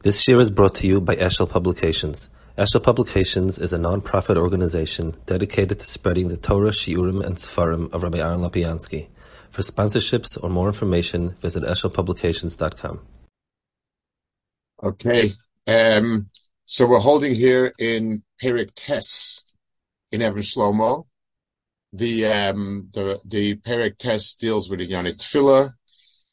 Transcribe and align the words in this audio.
This 0.00 0.28
year 0.28 0.38
is 0.38 0.52
brought 0.52 0.76
to 0.76 0.86
you 0.86 1.00
by 1.00 1.16
Eshel 1.16 1.50
Publications. 1.50 2.30
Eshel 2.56 2.80
Publications 2.80 3.58
is 3.58 3.72
a 3.72 3.78
non-profit 3.78 4.36
organization 4.36 5.16
dedicated 5.26 5.80
to 5.80 5.86
spreading 5.88 6.28
the 6.28 6.36
Torah, 6.36 6.70
Shiurim, 6.70 7.20
and 7.26 7.34
Sefarim 7.34 7.92
of 7.92 8.04
Rabbi 8.04 8.18
Aaron 8.18 8.38
Lopiansky. 8.38 9.08
For 9.50 9.62
sponsorships 9.62 10.38
or 10.40 10.50
more 10.50 10.68
information, 10.68 11.30
visit 11.40 11.64
eshelpublications.com. 11.64 13.00
Okay, 14.84 15.32
um, 15.66 16.30
so 16.64 16.86
we're 16.86 17.00
holding 17.00 17.34
here 17.34 17.72
in 17.76 18.22
Perek 18.40 18.70
Tes 18.76 19.42
in 20.12 20.22
Even 20.22 20.42
Shleima. 20.42 21.06
The 21.92 22.24
um, 22.26 22.88
the 22.92 23.18
the 23.24 23.56
Perek 23.56 23.98
Tes 23.98 24.34
deals 24.34 24.70
with 24.70 24.78
the 24.78 24.88
Yanit 24.88 25.16
Tefillah. 25.16 25.72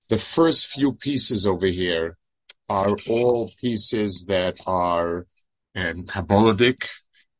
The 0.09 0.19
first 0.19 0.67
few 0.67 0.93
pieces 0.93 1.47
over 1.47 1.65
here 1.65 2.15
are 2.69 2.95
all 3.07 3.51
pieces 3.61 4.25
that 4.27 4.59
are 4.65 5.25
um, 5.75 6.05
Kabbalic, 6.05 6.87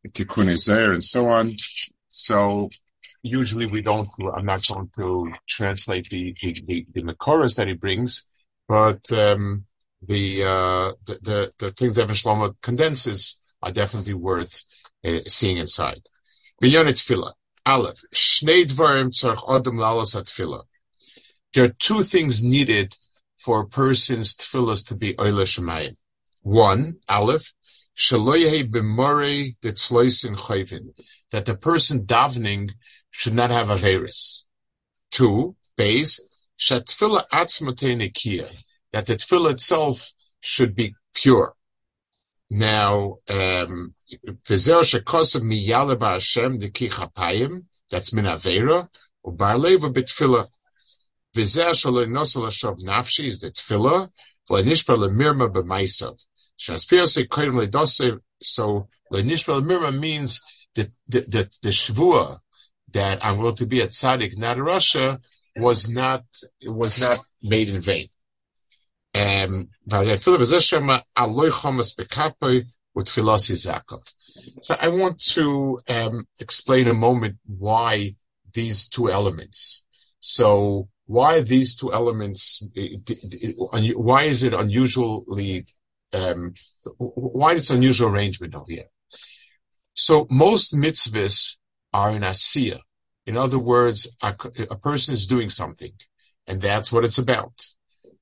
Tikkun 0.08 0.50
and 0.94 1.04
so 1.04 1.30
on. 1.30 1.52
So 2.10 2.70
usually 3.24 3.66
we 3.66 3.82
don't, 3.82 4.10
I'm 4.36 4.46
not 4.46 4.68
going 4.68 4.92
to 4.98 5.34
translate 5.48 6.10
the, 6.10 6.36
the, 6.42 6.56
the, 6.66 6.86
the 6.94 7.02
Makoras 7.02 7.56
that 7.56 7.68
he 7.68 7.74
brings, 7.74 8.24
but, 8.68 9.12
um, 9.12 9.66
the, 10.08 10.44
uh, 10.44 10.92
the, 11.08 11.20
the, 11.22 11.52
the 11.58 11.72
things 11.72 11.96
that 11.96 12.08
Shlomo 12.10 12.56
condenses 12.62 13.40
are 13.64 13.72
definitely 13.72 14.14
worth 14.14 14.64
uh, 15.04 15.20
seeing 15.26 15.58
inside. 15.58 16.02
Beyond 16.60 16.90
Tefillah. 16.90 17.34
Aleph. 17.66 18.00
Shnei 18.14 18.66
dvarim 18.66 19.10
tzarch 19.10 19.44
adam 19.50 19.78
lalas 19.78 20.16
tefillah. 20.16 20.64
There 21.54 21.64
are 21.66 21.76
two 21.80 22.04
things 22.04 22.44
needed 22.44 22.96
for 23.46 23.62
a 23.62 23.68
person's 23.68 24.36
tefillahs 24.36 24.88
to 24.88 24.96
be 24.96 25.14
oile 25.20 25.46
shemayim. 25.46 25.96
One, 26.42 26.96
aleph, 27.08 27.54
shaloyehe 27.96 28.72
b'morei 28.72 29.56
detzloisin 29.62 30.36
chayvin, 30.36 30.86
that 31.32 31.46
the 31.46 31.56
person 31.56 32.08
davening 32.08 32.72
should 33.12 33.36
not 33.36 33.52
have 33.52 33.68
averis. 33.68 34.46
Two, 35.12 35.56
beis, 35.78 36.20
shatfillah 36.60 37.26
atzmotei 37.32 37.94
nekiya, 38.02 38.50
that 38.92 39.06
the 39.06 39.16
tefillah 39.16 39.52
itself 39.52 40.12
should 40.40 40.74
be 40.74 40.96
pure. 41.14 41.54
Now, 42.50 43.20
um, 43.30 43.94
v'zer 44.48 44.82
shekosav 44.92 45.44
miyale 45.44 45.96
ba'ashem 45.98 46.60
deki 46.60 46.90
chapayim, 46.90 47.66
that's 47.92 48.12
min 48.12 48.26
avera, 48.26 48.90
u'barleva 49.24 49.94
b'tefillah 49.94 50.48
V'zeh 51.36 51.72
shalo 51.72 52.08
nosel 52.08 52.44
hashov 52.48 52.80
nafshi 52.82 53.26
is 53.26 53.40
the 53.40 53.52
tefillah, 53.52 54.10
v'lenishpa 54.50 54.96
lemirma 54.98 55.50
b'maisav. 55.54 56.24
Shaspir 56.58 57.08
say 57.08 57.26
koyim 57.26 57.60
ledose, 57.60 58.20
so 58.42 58.88
lenishpa 59.12 59.62
lemirma 59.62 59.98
means 59.98 60.42
the, 60.76 60.92
the, 61.08 61.22
the, 61.22 61.50
the 61.62 61.70
shvua 61.70 62.40
that 62.94 63.24
I'm 63.24 63.42
going 63.42 63.56
to 63.56 63.66
be 63.66 63.82
at 63.82 63.90
tzaddik, 63.90 64.38
not 64.38 64.58
Russia, 64.58 65.20
was 65.58 65.90
not, 65.90 66.24
was 66.66 67.00
not 67.00 67.20
made 67.42 67.70
in 67.70 67.82
vain. 67.82 68.08
Um, 69.14 69.70
so 69.90 69.98
I 74.80 74.88
want 74.88 75.20
to 75.20 75.80
um, 75.88 76.28
explain 76.40 76.88
a 76.88 76.94
moment 76.94 77.38
why 77.46 78.16
these 78.54 78.88
two 78.88 79.10
elements. 79.10 79.86
So 80.20 80.90
why 81.08 81.42
these 81.42 81.76
two 81.76 81.94
elements, 81.94 82.64
why 83.56 84.24
is 84.24 84.44
it 84.44 84.54
unusually, 84.54 85.66
um, 86.14 86.54
why 86.98 87.54
is 87.54 87.70
unusual 87.70 88.10
arrangement 88.10 88.56
over 88.56 88.66
here? 88.68 88.90
So 89.94 90.28
most 90.30 90.74
mitzvahs 90.74 91.58
are 91.94 92.12
in 92.12 92.24
asiya. 92.24 92.80
In 93.26 93.38
other 93.38 93.60
words, 93.60 94.10
a, 94.22 94.36
a 94.70 94.78
person 94.78 95.14
is 95.14 95.28
doing 95.28 95.50
something 95.50 95.92
and 96.48 96.62
that's 96.62 96.92
what 96.92 97.06
it's 97.06 97.18
about. 97.18 97.54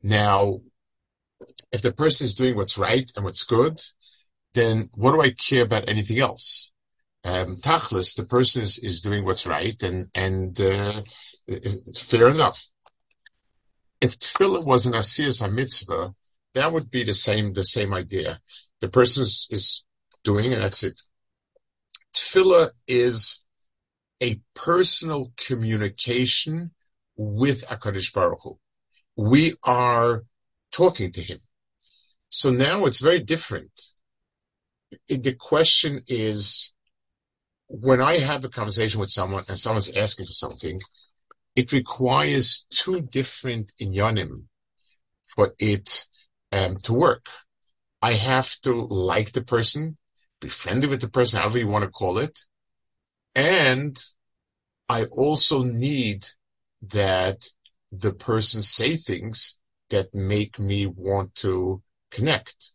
Now, 0.02 0.59
if 1.72 1.81
the 1.81 1.91
person 1.91 2.25
is 2.25 2.35
doing 2.35 2.56
what's 2.56 2.78
right 2.78 3.09
and 3.16 3.24
what's 3.24 3.44
good, 3.44 3.81
then 4.53 4.90
what 4.94 5.13
do 5.13 5.22
I 5.22 5.31
care 5.31 5.63
about 5.63 5.90
anything 5.90 6.19
else? 6.19 6.72
Um, 7.24 7.59
tachlis, 7.62 8.16
the 8.16 8.25
person 8.25 8.62
is, 8.62 8.78
is 8.78 9.02
doing 9.02 9.24
what's 9.24 9.47
right 9.47 9.81
and, 9.81 10.09
and, 10.13 10.59
uh, 10.59 11.02
fair 11.96 12.29
enough 12.29 12.66
if 14.03 14.19
tefillah 14.19 14.66
was 14.66 14.86
an 14.86 14.94
asiyas 14.94 15.41
mitzvah, 15.52 16.14
that 16.56 16.74
would 16.74 16.91
be 16.91 17.03
the 17.06 17.14
same 17.14 17.53
the 17.53 17.64
same 17.64 17.94
idea. 17.94 18.41
The 18.81 18.90
person 18.90 19.24
is, 19.24 19.47
is 19.50 19.86
doing, 20.24 20.52
and 20.53 20.62
that's 20.62 20.84
it. 20.84 21.02
Tefillah 22.14 22.72
is 22.86 23.40
a 24.22 24.41
personal 24.53 25.31
communication 25.38 26.72
with 27.16 27.66
Hakadosh 27.66 28.14
Baruch 28.14 28.40
Hu. 28.44 28.59
We 29.16 29.56
are 29.64 30.24
talking 30.72 31.14
to 31.14 31.22
Him. 31.22 31.40
So 32.28 32.50
now 32.52 32.85
it's 32.85 33.00
very 33.00 33.20
different. 33.20 33.72
The 35.08 35.35
question 35.35 36.03
is, 36.08 36.74
when 37.68 38.02
I 38.02 38.18
have 38.18 38.44
a 38.44 38.50
conversation 38.50 39.00
with 39.00 39.12
someone 39.12 39.46
and 39.47 39.58
someone's 39.58 39.90
asking 39.90 40.25
for 40.25 40.34
something, 40.34 40.81
it 41.56 41.72
requires 41.72 42.66
two 42.72 43.02
different 43.02 43.72
inyanim 43.81 44.44
for 45.25 45.53
it 45.59 46.06
um, 46.52 46.78
to 46.84 46.94
work. 46.94 47.28
I 48.02 48.14
have 48.14 48.56
to 48.62 48.74
like 48.74 49.31
the 49.31 49.44
person, 49.44 49.97
be 50.41 50.50
friendly 50.50 50.88
with 50.88 51.02
the 51.02 51.09
person, 51.09 51.40
however 51.40 51.58
you 51.58 51.68
want 51.68 51.86
to 51.86 51.90
call 51.91 52.18
it, 52.18 52.40
and 53.36 53.97
I 54.90 55.06
also 55.06 55.64
need 55.64 56.28
that 56.90 57.47
the 57.91 58.14
person 58.14 58.62
say 58.62 58.97
things 58.97 59.58
that 59.90 60.14
make 60.14 60.59
me 60.59 60.85
want 60.88 61.35
to 61.35 61.81
connect. 62.12 62.72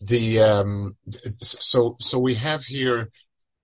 The 0.00 0.40
um, 0.40 0.96
so 1.40 1.96
so 2.00 2.18
we 2.18 2.34
have 2.34 2.64
here 2.64 3.10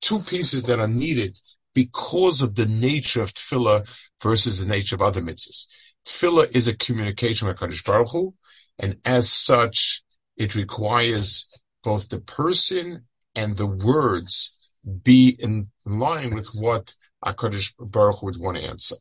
two 0.01 0.21
pieces 0.21 0.63
that 0.65 0.79
are 0.79 0.89
needed 0.89 1.37
because 1.83 2.43
of 2.43 2.57
the 2.57 2.67
nature 2.67 3.23
of 3.23 3.33
tefillah 3.33 3.89
versus 4.21 4.59
the 4.59 4.67
nature 4.67 4.97
of 4.97 5.01
other 5.01 5.21
mitzvahs. 5.21 5.67
Tefillah 6.05 6.51
is 6.57 6.67
a 6.67 6.77
communication 6.77 7.47
with 7.47 7.57
Kadosh 7.57 7.85
Baruch 7.85 8.11
Hu, 8.11 8.35
and 8.81 8.97
as 9.05 9.31
such, 9.31 10.03
it 10.37 10.57
requires 10.57 11.47
both 11.85 12.09
the 12.09 12.19
person 12.19 13.05
and 13.37 13.57
the 13.57 13.69
words 13.69 14.57
be 15.05 15.37
in 15.39 15.69
line 15.87 16.35
with 16.35 16.49
what 16.49 16.95
HaKadosh 17.25 17.75
Baruch 17.79 18.19
Hu 18.19 18.27
would 18.27 18.41
want 18.41 18.57
to 18.57 18.65
answer. 18.65 18.97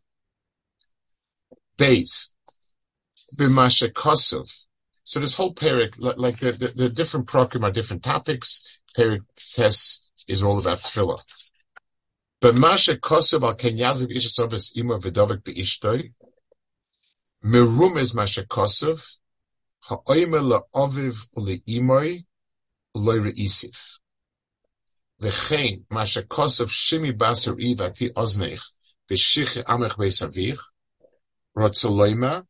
Base. 1.79 2.29
B'masha 3.39 3.91
Kosov. 3.91 4.53
So 5.03 5.19
this 5.19 5.33
whole 5.33 5.55
parak, 5.55 5.95
like 5.97 6.39
the, 6.41 6.51
the, 6.51 6.67
the 6.75 6.89
different 6.89 7.27
program 7.27 7.65
are 7.65 7.71
different 7.71 8.03
topics. 8.03 8.61
Parak 8.95 9.21
Tes 9.53 9.99
is 10.27 10.43
all 10.43 10.59
about 10.59 10.81
tefillah. 10.81 11.21
Merum 12.39 12.61
is 17.97 18.13
Mashakosov, 18.13 19.01
Ha'oimer 19.79 20.41
la'oviv 20.41 21.17
ule'imoi, 21.35 22.25
loire 22.93 23.31
isif. 23.31 23.79
V'chein, 25.19 25.85
Mashakosov 25.87 26.69
shimi 26.69 27.11
basar 27.11 27.55
ivati 27.55 28.13
ozneich 28.13 28.61
v'shich 29.09 29.63
amech 29.63 29.97
v'esavich, 29.97 30.59
Rotzaloima, 31.57 32.45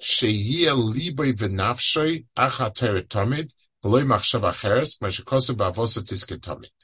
Sheyia 0.00 0.74
liboi 0.76 1.32
v'nafshoi, 1.32 2.24
acha 2.38 2.72
teretomid, 2.72 3.50
v'loi 3.84 4.04
machshav 4.04 4.44
acheres, 4.52 4.98
Mashakosov 5.00 5.56
ba'avosotis 5.56 6.24
ketomid. 6.24 6.83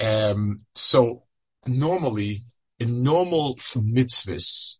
Um, 0.00 0.60
so 0.74 1.24
normally, 1.66 2.44
in 2.78 3.02
normal 3.02 3.56
mitzvahs, 3.74 4.78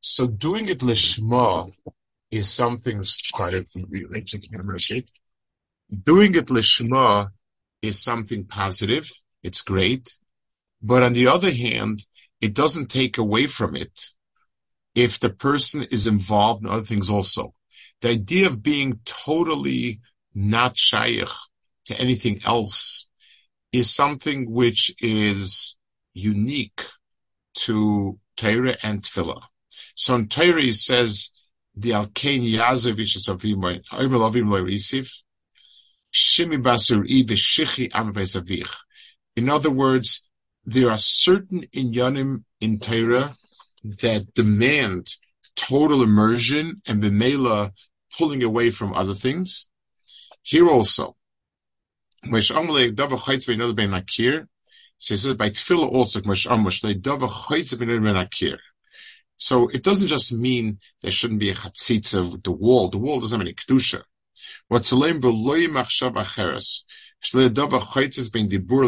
so 0.00 0.26
doing 0.26 0.68
it 0.68 0.80
lishma 0.80 1.72
is 2.30 2.50
something 2.50 3.02
quite 3.34 3.54
a, 3.54 3.66
doing 6.04 6.34
it 6.34 6.46
lishma 6.46 7.28
is 7.82 8.02
something 8.02 8.44
positive. 8.44 9.10
It's 9.42 9.62
great. 9.62 10.08
But 10.82 11.02
on 11.02 11.12
the 11.12 11.26
other 11.26 11.52
hand, 11.52 12.06
it 12.40 12.54
doesn't 12.54 12.88
take 12.88 13.18
away 13.18 13.46
from 13.46 13.76
it 13.76 13.92
if 14.94 15.20
the 15.20 15.30
person 15.30 15.82
is 15.90 16.06
involved 16.06 16.64
in 16.64 16.70
other 16.70 16.86
things 16.86 17.10
also. 17.10 17.54
The 18.00 18.10
idea 18.10 18.46
of 18.46 18.62
being 18.62 19.00
totally 19.04 20.00
not 20.34 20.76
shaykh 20.76 21.28
to 21.86 22.00
anything 22.00 22.40
else 22.44 23.09
is 23.72 23.94
something 23.94 24.50
which 24.50 24.94
is 25.00 25.76
unique 26.12 26.84
to 27.54 28.18
Torah 28.36 28.76
and 28.82 29.02
Tefillah. 29.02 29.42
So 29.94 30.14
in 30.16 30.28
Torah 30.28 30.62
he 30.62 30.72
says 30.72 31.30
the 31.76 31.90
Alkain 31.90 32.42
Yazovich 32.42 33.16
Savimoy, 33.16 33.82
Oimelovim 33.92 34.46
Loirisiv, 34.46 35.08
Shimi 36.12 36.62
Basur 36.62 37.06
Ibe 37.08 37.32
Shichi 37.32 37.90
Amapesavich. 37.90 38.74
In 39.36 39.48
other 39.48 39.70
words, 39.70 40.24
there 40.64 40.90
are 40.90 40.98
certain 40.98 41.64
inyanim 41.74 42.44
in 42.60 42.80
Torah 42.80 43.36
that 43.84 44.34
demand 44.34 45.08
total 45.56 46.02
immersion 46.02 46.82
and 46.86 47.02
b'meila 47.02 47.70
pulling 48.16 48.42
away 48.42 48.70
from 48.70 48.92
other 48.94 49.14
things. 49.14 49.68
Here 50.42 50.68
also, 50.68 51.16
so 59.42 59.68
it 59.68 59.82
doesn't 59.82 60.08
just 60.08 60.32
mean 60.32 60.78
there 61.00 61.10
shouldn't 61.10 61.40
be 61.40 61.48
a 61.48 61.54
chatzitza 61.54 62.30
with 62.30 62.42
the 62.42 62.52
wall. 62.52 62.90
The 62.90 62.98
wall 62.98 63.20
doesn't 63.20 63.40
have 63.40 63.46
any 63.46 63.54
kedusha. 63.54 64.02
What's 64.68 64.92
machshav 64.92 66.14
acheres. 66.14 66.84
Shle 67.24 67.48
dava 67.48 67.80
chaitzes 67.80 68.30
bein 68.30 68.50
dibur 68.50 68.86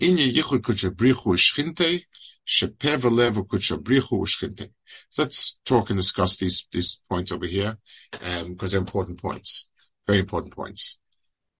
inye 0.00 0.32
yichud 0.34 0.60
kuchabrichu 0.60 1.36
shchinte, 1.38 2.04
shepev 2.44 3.02
alev 3.02 3.46
kuchabrichu 3.46 4.26
shchinte. 4.26 4.70
Let's 5.16 5.58
talk 5.64 5.90
and 5.90 5.98
discuss 6.00 6.36
these, 6.36 6.66
these 6.72 7.00
points 7.08 7.30
over 7.30 7.46
here, 7.46 7.78
um, 8.20 8.54
because 8.54 8.72
they're 8.72 8.80
important 8.80 9.22
points. 9.22 9.68
Very 10.06 10.18
important 10.18 10.52
points. 10.54 10.98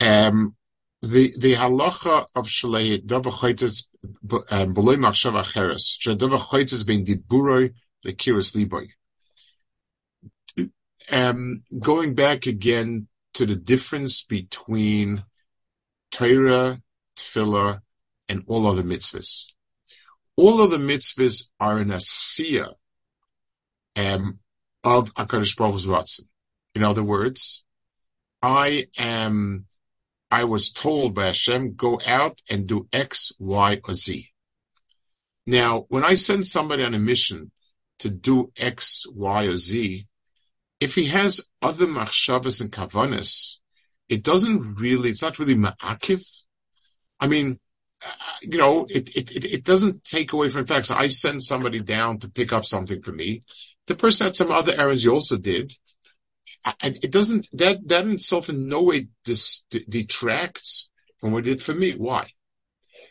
Um, 0.01 0.57
the, 1.03 1.33
the 1.39 1.55
halacha 1.55 2.27
of 2.35 2.47
shalei 2.47 3.05
dava 3.05 3.31
chaitzes 3.31 3.87
um, 4.51 4.75
beloy 4.75 4.97
machshav 4.97 5.43
acheres. 5.43 5.99
Shle 6.01 6.19
dava 6.19 6.39
chaitzes 6.39 6.87
bein 6.87 7.05
diburoi 7.05 7.73
lekiris 8.05 8.55
liboy 8.57 8.89
um, 11.11 11.63
going 11.79 12.15
back 12.15 12.47
again 12.47 13.09
to 13.35 13.47
the 13.47 13.57
difference 13.57 14.23
between 14.23 15.25
Torah, 16.11 16.81
Tefillah, 17.17 17.81
and 18.29 18.45
all 18.47 18.67
other 18.67 18.83
mitzvahs. 18.83 19.53
All 20.37 20.61
of 20.61 20.71
the 20.71 20.79
mitzvahs 20.79 21.49
are 21.61 21.79
an 21.79 21.89
asiya 21.89 22.75
um, 23.97 24.39
of 24.83 25.13
Hakadosh 25.15 25.57
Baruch 25.57 25.83
Hu's 25.83 26.25
In 26.75 26.83
other 26.83 27.05
words, 27.05 27.65
I 28.43 28.87
am, 28.97 29.67
I 30.35 30.43
was 30.43 30.73
told 30.73 31.15
by 31.15 31.27
Hashem, 31.27 31.75
go 31.77 32.01
out 32.05 32.43
and 32.51 32.67
do 32.67 32.89
X, 32.93 33.33
Y, 33.39 33.81
or 33.85 33.95
Z. 33.95 34.31
Now, 35.47 35.85
when 35.89 36.03
I 36.03 36.15
send 36.15 36.45
somebody 36.45 36.83
on 36.83 36.93
a 36.93 36.99
mission 36.99 37.53
to 38.01 38.11
do 38.11 38.51
X, 38.57 39.05
Y, 39.15 39.45
or 39.45 39.57
Z, 39.57 40.09
if 40.81 40.97
he 40.97 41.05
has 41.07 41.41
other 41.63 41.87
machshavas 41.87 42.61
and 42.61 42.73
kavanas, 42.73 43.61
it 44.09 44.25
doesn't 44.25 44.81
really, 44.81 45.11
it's 45.11 45.23
not 45.23 45.39
really 45.39 45.55
ma'akiv. 45.55 46.23
I 47.21 47.29
mean, 47.29 47.61
uh, 48.05 48.37
you 48.43 48.59
know, 48.59 48.87
it, 48.91 49.11
it, 49.15 49.45
it, 49.45 49.65
doesn't 49.65 50.03
take 50.03 50.33
away 50.33 50.49
from 50.49 50.63
the 50.63 50.67
fact. 50.67 50.87
So 50.87 50.97
I 50.97 51.07
send 51.07 51.45
somebody 51.45 51.81
down 51.81 52.19
to 52.19 52.29
pick 52.29 52.53
up 52.53 52.65
something 52.65 53.03
for 53.03 53.13
me. 53.13 53.45
The 53.87 53.95
person 53.95 54.27
had 54.27 54.35
some 54.35 54.51
other 54.51 54.75
errands 54.77 55.05
you 55.05 55.13
also 55.13 55.39
did. 55.39 55.73
It 56.83 57.11
doesn't, 57.11 57.49
that, 57.53 57.87
that 57.89 58.05
in 58.05 58.13
itself 58.13 58.49
in 58.49 58.69
no 58.69 58.83
way 58.83 59.09
dis, 59.25 59.63
detracts 59.71 60.89
from 61.19 61.33
what 61.33 61.47
it 61.47 61.51
did 61.51 61.63
for 61.63 61.75
me. 61.75 61.93
Why? 61.93 62.31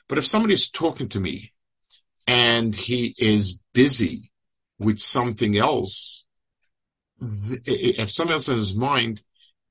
But 0.08 0.18
if 0.18 0.26
somebody 0.26 0.54
is 0.54 0.70
talking 0.70 1.10
to 1.10 1.20
me 1.20 1.54
and 2.26 2.74
he 2.74 3.14
is 3.18 3.60
busy 3.74 4.32
with 4.80 5.00
something 5.00 5.58
else, 5.58 6.26
if 7.22 8.12
something 8.12 8.34
else 8.34 8.50
in 8.50 8.56
his 8.56 8.76
mind, 8.76 9.22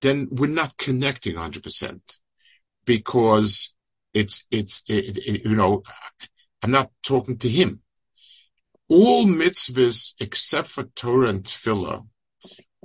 then 0.01 0.29
we're 0.31 0.47
not 0.47 0.77
connecting 0.77 1.35
100% 1.35 2.01
because 2.85 3.73
it's, 4.15 4.45
it's, 4.51 4.83
it, 4.87 5.19
it, 5.19 5.45
you 5.45 5.57
know, 5.57 5.83
I'm 6.63 6.71
not 6.71 6.91
talking 7.03 7.39
to 7.39 7.49
him. 7.49 7.81
All 8.89 9.27
mitzvahs 9.27 10.15
except 10.21 10.69
for 10.69 10.85
Torah 10.85 11.29
and 11.29 11.45
Tefillah 11.45 12.07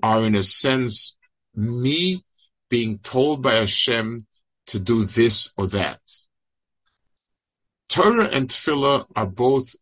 are 0.01 0.25
in 0.25 0.35
a 0.35 0.43
sense 0.43 1.15
me 1.55 2.23
being 2.69 2.99
told 2.99 3.41
by 3.41 3.55
Hashem 3.55 4.25
to 4.67 4.79
do 4.79 5.05
this 5.05 5.51
or 5.57 5.67
that. 5.67 5.99
Torah 7.89 8.27
and 8.27 8.49
Tefillah 8.49 9.05
are 9.15 9.25
both 9.25 9.75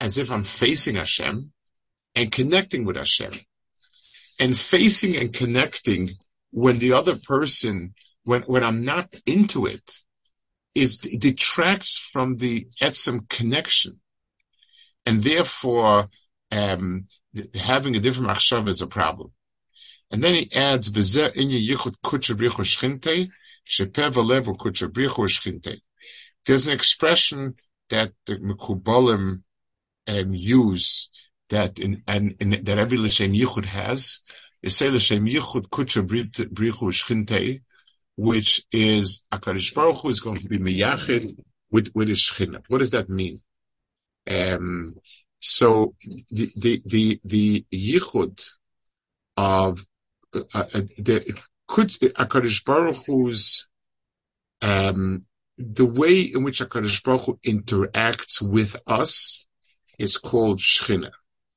as 0.00 0.18
if 0.18 0.30
I'm 0.30 0.44
facing 0.44 0.96
Hashem 0.96 1.52
and 2.14 2.32
connecting 2.32 2.84
with 2.84 2.96
Hashem 2.96 3.32
and 4.38 4.58
facing 4.58 5.16
and 5.16 5.32
connecting 5.32 6.16
when 6.50 6.78
the 6.78 6.92
other 6.92 7.18
person, 7.18 7.94
when, 8.24 8.42
when 8.42 8.64
I'm 8.64 8.84
not 8.84 9.14
into 9.26 9.66
it, 9.66 9.96
is 10.74 10.98
detracts 10.98 11.96
from 11.96 12.36
the 12.36 12.66
etzem 12.82 13.28
connection. 13.28 14.00
And 15.06 15.22
therefore, 15.22 16.08
um, 16.50 17.06
having 17.54 17.96
a 17.96 18.00
different 18.00 18.28
machshav 18.28 18.68
is 18.68 18.82
a 18.82 18.86
problem. 18.86 19.32
And 20.10 20.22
then 20.22 20.34
he 20.34 20.52
adds, 20.52 20.90
There's 20.92 21.16
an 26.68 26.74
expression 26.74 27.54
that 27.90 28.12
the 28.26 28.36
Mekubalim 28.36 29.42
um, 30.06 30.34
use 30.34 31.10
that 31.48 31.78
in, 31.78 32.02
and, 32.06 32.34
in, 32.40 32.64
that 32.64 32.78
every 32.78 32.98
l'shem 32.98 33.32
yichud 33.32 33.64
has. 33.64 34.20
is 34.62 34.76
say 34.76 34.88
l'shem 34.88 35.26
yichud 35.26 35.68
kutcha 35.68 36.06
brichu 36.06 36.92
shchinte, 36.92 37.62
which 38.16 38.62
is 38.72 39.22
Akarish 39.32 39.74
Baruch 39.74 39.98
Hu 39.98 40.08
is 40.08 40.20
going 40.20 40.38
to 40.38 40.48
be 40.48 40.58
miyachid 40.58 41.36
with 41.70 41.90
with 41.94 42.08
his 42.08 42.18
shchina. 42.20 42.62
What 42.68 42.78
does 42.78 42.90
that 42.90 43.08
mean? 43.08 43.42
Um, 44.28 44.96
so 45.38 45.94
the 46.30 46.50
the 46.56 46.82
the 46.86 47.20
the 47.24 47.66
yichud 47.72 48.44
of 49.36 49.84
uh, 50.34 50.40
uh, 50.54 50.64
the 50.98 51.38
could 51.66 51.90
Akarish 51.90 52.64
Baruch 52.64 53.04
Hu's 53.06 53.66
um, 54.62 55.26
the 55.58 55.86
way 55.86 56.20
in 56.20 56.44
which 56.44 56.60
Akarish 56.60 57.02
Baruch 57.02 57.24
Hu 57.24 57.38
interacts 57.44 58.40
with 58.40 58.76
us 58.86 59.46
is 59.98 60.16
called 60.16 60.58
shchina. 60.58 61.10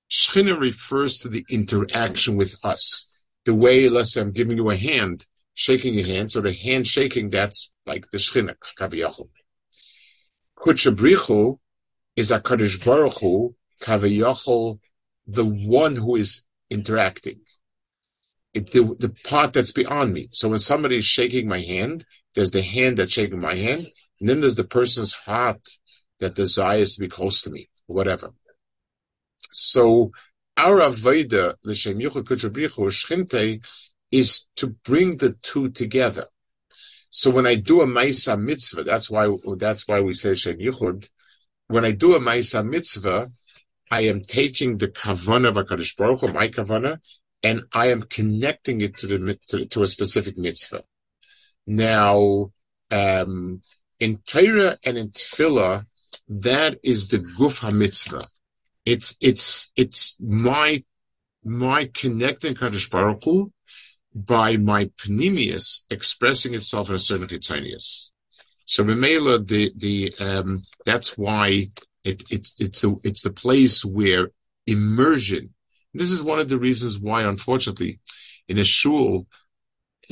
Shechina 0.10 0.60
refers 0.60 1.20
to 1.20 1.30
the 1.30 1.46
interaction 1.50 2.36
with 2.36 2.56
us. 2.64 3.10
The 3.46 3.54
way, 3.54 3.90
let's 3.90 4.14
say 4.14 4.22
I'm 4.22 4.32
giving 4.32 4.58
you 4.58 4.70
a 4.70 4.76
hand, 4.76 5.26
shaking 5.54 5.94
your 5.94 6.06
hand, 6.06 6.32
so 6.32 6.42
the 6.42 6.54
hand 6.54 6.88
shaking, 6.88 7.30
that's 7.30 7.72
like 7.86 8.06
the 8.12 8.18
Shechina. 8.18 8.56
Kutchabrichu 10.58 11.60
is 12.16 12.32
a 12.32 12.40
Kadosh 12.40 12.84
Baruch 12.84 13.20
Hu, 13.20 13.56
Kaviyachol, 13.82 14.80
the 15.28 15.46
one 15.46 15.96
who 15.96 16.16
is 16.16 16.44
interacting. 16.70 17.42
It, 18.54 18.72
the, 18.72 18.96
the 19.00 19.14
part 19.24 19.54
that's 19.54 19.72
beyond 19.72 20.14
me. 20.14 20.30
So 20.32 20.50
when 20.50 20.60
somebody 20.60 20.98
is 20.98 21.06
shaking 21.06 21.48
my 21.48 21.62
hand, 21.62 22.06
there's 22.36 22.52
the 22.52 22.62
hand 22.62 22.98
that's 22.98 23.14
shaking 23.14 23.40
my 23.40 23.56
hand, 23.56 23.88
and 24.20 24.30
then 24.30 24.42
there's 24.42 24.56
the 24.56 24.64
person's 24.64 25.14
heart 25.14 25.62
that 26.20 26.36
desires 26.36 26.94
to 26.94 27.02
be 27.02 27.08
close 27.08 27.42
to 27.42 27.50
me, 27.50 27.70
whatever. 27.86 28.32
So 29.52 30.12
our 30.58 30.80
Aveda, 30.80 31.56
L'Shem 31.64 32.00
Yuchad 32.00 32.24
Kutrabrichu, 32.24 32.90
Shchinte, 32.90 33.64
is 34.12 34.48
to 34.58 34.68
bring 34.68 35.18
the 35.18 35.34
two 35.42 35.70
together. 35.70 36.26
So 37.12 37.32
when 37.32 37.48
I 37.48 37.56
do 37.56 37.82
a 37.82 37.88
Maisa 37.88 38.40
mitzvah, 38.40 38.84
that's 38.84 39.10
why, 39.10 39.30
that's 39.58 39.88
why 39.88 40.02
we 40.02 40.14
say 40.14 40.36
Shem 40.36 40.58
Yuchud. 40.58 41.08
When 41.68 41.86
I 41.86 41.92
do 41.92 42.16
a 42.16 42.20
Maisa 42.20 42.68
mitzvah, 42.68 43.32
I 43.92 44.02
am 44.02 44.22
taking 44.22 44.78
the 44.78 44.88
kavana 44.88 45.50
of 45.50 45.56
HaKadosh 45.56 45.98
Baruch 45.98 46.22
Hu, 46.22 46.28
my 46.34 46.50
kavana, 46.50 47.00
and 47.42 47.64
I 47.74 47.88
am 47.88 48.04
connecting 48.04 48.82
it 48.82 48.98
to 48.98 49.08
the, 49.08 49.40
to, 49.50 49.66
to 49.66 49.84
a 49.84 49.88
specific 49.88 50.38
mitzvah. 50.38 50.84
Now, 51.66 52.52
um, 52.92 53.62
in 54.00 54.18
Torah 54.26 54.78
and 54.84 54.98
in 54.98 55.10
Tefillah, 55.12 55.86
that 56.28 56.80
is 56.84 57.08
the 57.08 57.20
guf 57.20 57.60
ha-mitzvah. 57.60 58.28
It's 58.86 59.16
it's 59.22 59.72
it's 59.76 60.16
my 60.20 60.84
my 61.44 61.90
connecting 61.94 62.56
Kadosh 62.56 62.90
Baruch 62.90 63.24
Hu 63.24 63.52
by 64.16 64.58
my 64.58 64.86
panemius 64.86 65.82
expressing 65.90 66.54
itself 66.54 66.90
in 66.90 66.96
a 66.96 67.00
certain 67.00 67.28
chitzonius. 67.28 68.12
So 68.66 68.84
Memela, 68.84 69.46
the 69.46 69.72
the 69.76 70.14
um, 70.20 70.64
that's 70.86 71.18
why 71.18 71.72
it, 72.04 72.24
it 72.30 72.48
it's 72.58 72.82
the 72.82 72.96
it's 73.04 73.22
the 73.22 73.32
place 73.32 73.84
where 73.84 74.30
immersion. 74.66 75.54
This 75.94 76.12
is 76.12 76.24
one 76.24 76.40
of 76.40 76.50
the 76.50 76.60
reasons 76.60 77.00
why, 77.00 77.24
unfortunately, 77.24 78.00
in 78.48 78.58
a 78.60 78.64
shul, 78.64 79.26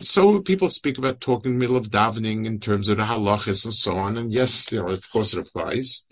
so 0.02 0.42
people 0.42 0.70
speak 0.70 0.98
about 0.98 1.22
talking 1.22 1.52
in 1.54 1.58
the 1.58 1.60
middle 1.60 1.78
of 1.78 1.90
davening 1.90 2.46
in 2.46 2.60
terms 2.60 2.90
of 2.90 2.98
the 2.98 3.04
halachas 3.04 3.66
and 3.66 3.74
so 3.74 3.96
on. 3.96 4.18
And 4.18 4.32
yes, 4.32 4.72
you 4.72 4.80
know, 4.80 4.90
of 4.90 5.10
course 5.12 5.34
it 5.34 5.40
applies. 5.40 6.06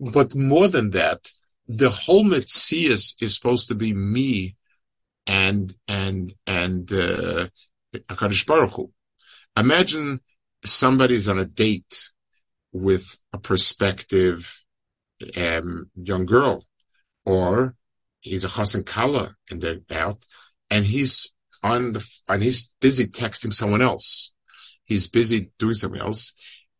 But 0.00 0.34
more 0.34 0.68
than 0.68 0.90
that, 0.90 1.30
the 1.68 1.90
whole 1.90 2.24
Metzias 2.24 3.14
is 3.22 3.34
supposed 3.34 3.68
to 3.68 3.74
be 3.74 3.92
me 3.92 4.56
and 5.26 5.74
and 5.86 6.34
and 6.46 6.90
uh, 6.92 7.48
Hakadosh 7.94 8.46
Baruch 8.46 8.74
Hu. 8.74 8.90
Imagine 9.56 10.20
somebody's 10.64 11.28
on 11.28 11.38
a 11.38 11.44
date 11.44 12.10
with 12.72 13.16
a 13.32 13.38
prospective 13.38 14.52
um, 15.36 15.90
young 15.94 16.26
girl, 16.26 16.64
or 17.24 17.74
he's 18.20 18.44
a 18.44 18.48
chassan 18.48 18.84
kala 18.84 19.36
and 19.50 19.60
they're 19.60 19.80
out, 19.90 20.24
and 20.70 20.84
he's 20.84 21.32
on 21.62 21.92
the 21.94 22.06
and 22.28 22.42
he's 22.42 22.70
busy 22.80 23.06
texting 23.06 23.52
someone 23.52 23.82
else. 23.82 24.34
He's 24.84 25.06
busy 25.06 25.50
doing 25.58 25.74
something 25.74 26.00
else. 26.00 26.34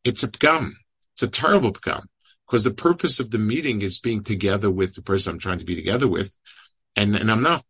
It's 0.05 0.23
a 0.23 0.29
pgam. 0.29 0.73
It's 1.15 1.23
a 1.23 1.29
terrible 1.29 1.73
pgam 1.73 2.05
because 2.47 2.65
the 2.65 2.75
purpose 2.75 3.21
of 3.21 3.31
the 3.31 3.39
meeting 3.39 3.83
is 3.83 3.99
being 3.99 4.23
together 4.23 4.71
with 4.71 4.95
the 4.95 5.03
person 5.03 5.33
I'm 5.33 5.39
trying 5.39 5.59
to 5.59 5.65
be 5.65 5.75
together 5.77 6.09
with, 6.09 6.35
and 6.97 7.15
and 7.17 7.31
I'm 7.31 7.43
not. 7.43 7.65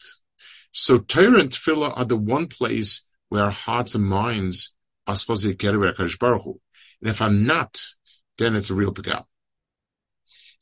So 0.73 0.99
Torah 0.99 1.41
and 1.41 1.51
Tefillah 1.51 1.97
are 1.97 2.05
the 2.05 2.17
one 2.17 2.49
place 2.49 3.05
where 3.29 3.45
our 3.45 3.51
hearts 3.51 3.95
and 3.95 4.05
minds 4.05 4.75
are 5.07 5.17
supposed 5.17 5.43
to 5.43 5.49
get 5.51 5.59
together 5.59 5.79
with 5.79 6.19
Baruch 6.19 6.43
Hu. 6.43 6.61
And 7.01 7.11
if 7.11 7.23
I'm 7.23 7.47
not, 7.47 7.81
then 8.39 8.57
it's 8.57 8.71
a 8.71 8.75
real 8.75 8.93
pgam. 8.93 9.25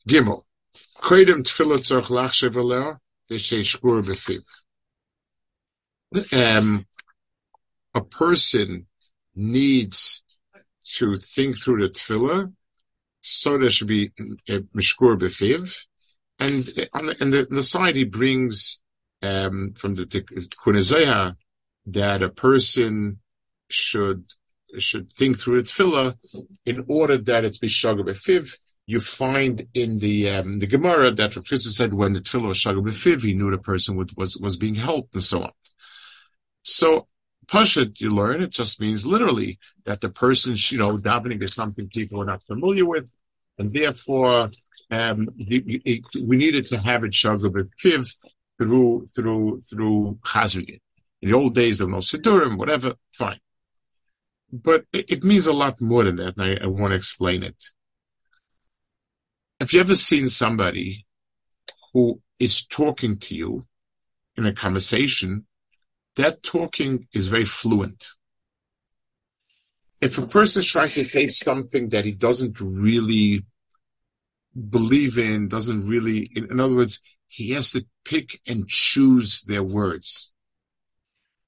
Gimel. 0.07 0.43
Lachshev 1.01 2.53
v'sheish 3.29 3.79
b'fiv. 3.81 4.43
Um, 6.31 6.85
a 7.95 8.01
person 8.01 8.87
needs 9.35 10.23
to 10.97 11.17
think 11.17 11.59
through 11.59 11.81
the 11.81 11.89
tefillah, 11.89 12.53
so 13.21 13.57
there 13.57 13.69
should 13.69 13.87
be 13.87 14.11
a 14.49 14.59
mishkur 14.75 15.17
befiv, 15.17 15.75
and 16.39 16.87
on 16.93 17.07
the, 17.07 17.15
and 17.21 17.33
the, 17.33 17.47
the 17.49 17.63
side 17.63 17.95
he 17.95 18.03
brings 18.03 18.79
um, 19.21 19.73
from 19.77 19.95
the 19.95 20.05
Kunizaya 20.05 21.35
that 21.87 22.21
a 22.21 22.29
person 22.29 23.19
should 23.69 24.25
should 24.77 25.11
think 25.11 25.39
through 25.39 25.61
the 25.61 25.69
tefillah 25.69 26.17
in 26.65 26.85
order 26.87 27.17
that 27.17 27.45
it's 27.45 27.59
be 27.59 27.67
shagar 27.67 28.05
befiv. 28.05 28.53
You 28.85 28.99
find 28.99 29.65
in 29.73 29.99
the 29.99 30.29
um, 30.29 30.59
the 30.59 30.67
Gemara 30.67 31.11
that 31.11 31.35
Rav 31.35 31.47
said 31.47 31.93
when 31.93 32.13
the 32.13 32.19
tefillah 32.19 32.49
was 32.49 32.57
shagar 32.59 32.83
befiv, 32.83 33.21
he 33.21 33.33
knew 33.33 33.49
the 33.49 33.57
person 33.57 33.95
would, 33.95 34.11
was 34.17 34.37
was 34.37 34.57
being 34.57 34.75
helped 34.75 35.13
and 35.13 35.23
so 35.23 35.43
on. 35.43 35.51
So 36.63 37.07
Pashut, 37.47 37.99
you 37.99 38.09
learn, 38.09 38.41
it 38.41 38.51
just 38.51 38.79
means 38.79 39.05
literally 39.05 39.59
that 39.85 40.01
the 40.01 40.09
person, 40.09 40.55
you 40.57 40.77
know, 40.77 40.97
davening 40.97 41.41
is 41.43 41.53
something 41.53 41.87
people 41.89 42.21
are 42.21 42.25
not 42.25 42.41
familiar 42.41 42.85
with, 42.85 43.07
and 43.57 43.73
therefore 43.73 44.51
um, 44.91 45.29
we 45.37 46.37
needed 46.37 46.67
to 46.67 46.77
have 46.77 47.03
it 47.03 47.11
shagar 47.11 47.69
fiv 47.83 48.15
through 48.57 49.09
through 49.15 49.61
through 49.61 50.19
chazring 50.25 50.79
In 51.21 51.31
the 51.31 51.35
old 51.35 51.55
days, 51.55 51.77
there 51.77 51.87
were 51.87 51.93
no 51.93 51.99
sidurim, 51.99 52.57
whatever, 52.57 52.93
fine. 53.17 53.39
But 54.51 54.85
it, 54.93 55.09
it, 55.09 55.23
means 55.23 55.47
a 55.47 55.53
lot 55.53 55.81
more 55.81 56.03
than 56.03 56.17
that, 56.17 56.37
and 56.37 56.59
I, 56.59 56.63
I 56.63 56.67
want 56.67 56.91
to 56.91 56.97
explain 56.97 57.41
it. 57.43 57.55
Have 59.59 59.71
you 59.71 59.79
ever 59.79 59.95
seen 59.95 60.27
somebody 60.27 61.05
who 61.93 62.21
is 62.39 62.65
talking 62.65 63.17
to 63.19 63.35
you 63.35 63.65
in 64.35 64.45
a 64.45 64.53
conversation 64.53 65.45
that 66.15 66.43
talking 66.43 67.07
is 67.13 67.27
very 67.27 67.45
fluent. 67.45 68.07
If 70.01 70.17
a 70.17 70.27
person 70.27 70.59
is 70.61 70.65
trying 70.65 70.89
to 70.89 71.05
say 71.05 71.27
something 71.27 71.89
that 71.89 72.05
he 72.05 72.11
doesn't 72.11 72.59
really 72.59 73.45
believe 74.69 75.17
in, 75.17 75.47
doesn't 75.47 75.87
really, 75.87 76.29
in, 76.35 76.51
in 76.51 76.59
other 76.59 76.75
words, 76.75 76.99
he 77.27 77.51
has 77.51 77.71
to 77.71 77.85
pick 78.05 78.39
and 78.45 78.67
choose 78.67 79.41
their 79.43 79.63
words. 79.63 80.33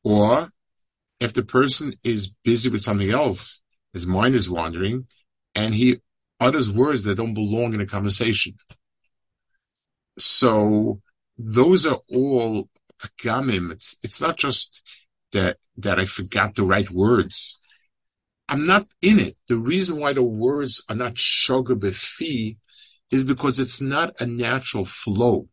Or 0.04 0.52
if 1.20 1.34
the 1.34 1.44
person 1.44 1.94
is 2.04 2.34
busy 2.44 2.70
with 2.70 2.82
something 2.82 3.12
else, 3.12 3.62
his 3.94 4.08
mind 4.08 4.36
is 4.36 4.50
wandering, 4.50 5.08
and 5.54 5.76
he 5.76 6.00
utters 6.40 6.72
words 6.72 7.04
that 7.04 7.16
don't 7.16 7.34
belong 7.34 7.74
in 7.74 7.82
a 7.82 7.86
conversation. 7.86 8.56
So 10.18 11.02
those 11.38 11.86
are 11.86 12.00
all 12.10 12.70
pagamim. 13.00 13.72
It's 13.72 13.96
it's 14.02 14.22
not 14.22 14.38
just 14.38 14.82
that 15.32 15.58
that 15.78 16.00
I 16.00 16.06
forgot 16.06 16.56
the 16.56 16.64
right 16.64 16.90
words. 16.90 17.60
I'm 18.48 18.66
not 18.66 18.88
in 19.02 19.20
it. 19.20 19.38
The 19.48 19.58
reason 19.58 20.00
why 20.00 20.14
the 20.14 20.24
words 20.24 20.84
are 20.88 20.96
not 20.96 21.16
shoga 21.16 21.76
befi 21.76 22.58
is 23.12 23.24
because 23.24 23.60
it's 23.60 23.82
not 23.82 24.20
a 24.22 24.26
natural 24.26 24.86
flow. 24.86 25.48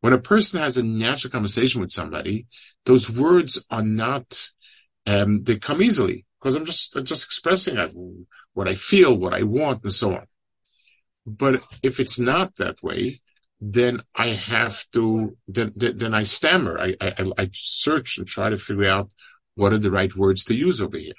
When 0.00 0.12
a 0.12 0.18
person 0.18 0.58
has 0.60 0.76
a 0.76 0.82
natural 0.82 1.30
conversation 1.30 1.80
with 1.80 1.92
somebody, 1.92 2.46
those 2.84 3.08
words 3.08 3.64
are 3.70 3.84
not 3.84 4.50
um, 5.06 5.42
they 5.44 5.58
come 5.58 5.82
easily 5.82 6.26
because 6.38 6.56
I'm 6.56 6.64
just 6.64 6.96
I'm 6.96 7.04
just 7.04 7.24
expressing 7.24 7.78
what 8.54 8.68
I 8.68 8.74
feel, 8.74 9.18
what 9.18 9.34
I 9.34 9.42
want, 9.42 9.82
and 9.82 9.92
so 9.92 10.14
on. 10.14 10.26
But 11.26 11.62
if 11.82 12.00
it's 12.00 12.18
not 12.18 12.56
that 12.56 12.82
way, 12.82 13.20
then 13.60 14.02
I 14.14 14.28
have 14.28 14.84
to, 14.92 15.36
then, 15.46 15.72
then 15.76 16.14
I 16.14 16.24
stammer. 16.24 16.78
I, 16.78 16.96
I, 17.00 17.32
I 17.38 17.50
search 17.52 18.18
and 18.18 18.26
try 18.26 18.50
to 18.50 18.58
figure 18.58 18.88
out 18.88 19.10
what 19.54 19.72
are 19.72 19.78
the 19.78 19.90
right 19.90 20.14
words 20.16 20.44
to 20.44 20.54
use 20.54 20.80
over 20.80 20.98
here. 20.98 21.14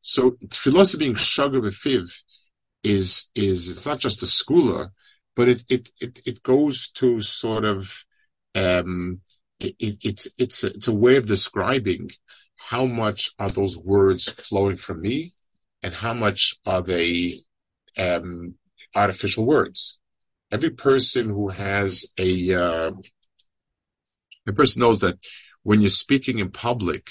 So 0.00 0.36
philosophy 0.50 1.04
being 1.04 1.14
sugar 1.14 1.60
befiv 1.60 2.10
is, 2.82 3.30
is, 3.36 3.70
it's 3.70 3.86
not 3.86 4.00
just 4.00 4.22
a 4.22 4.26
schooler, 4.26 4.88
but 5.36 5.48
it, 5.48 5.62
it, 5.68 5.88
it, 6.00 6.18
it 6.26 6.42
goes 6.42 6.88
to 6.94 7.20
sort 7.20 7.64
of, 7.64 8.04
um, 8.56 9.20
it, 9.60 9.76
it, 9.78 9.98
it's, 10.02 10.28
it's 10.36 10.64
a, 10.64 10.74
it's 10.74 10.88
a 10.88 10.94
way 10.94 11.14
of 11.16 11.26
describing 11.26 12.10
how 12.56 12.86
much 12.86 13.30
are 13.38 13.50
those 13.50 13.78
words 13.78 14.28
flowing 14.28 14.76
from 14.76 15.00
me 15.00 15.32
and 15.82 15.94
how 15.94 16.14
much 16.14 16.54
are 16.64 16.82
they, 16.82 17.40
um, 17.96 18.54
artificial 18.94 19.46
words 19.46 19.98
every 20.52 20.70
person 20.70 21.30
who 21.30 21.48
has 21.48 22.06
a, 22.18 22.54
uh, 22.54 22.90
a 24.46 24.52
person 24.52 24.80
knows 24.80 25.00
that 25.00 25.18
when 25.62 25.80
you're 25.80 25.88
speaking 25.88 26.38
in 26.38 26.50
public, 26.50 27.10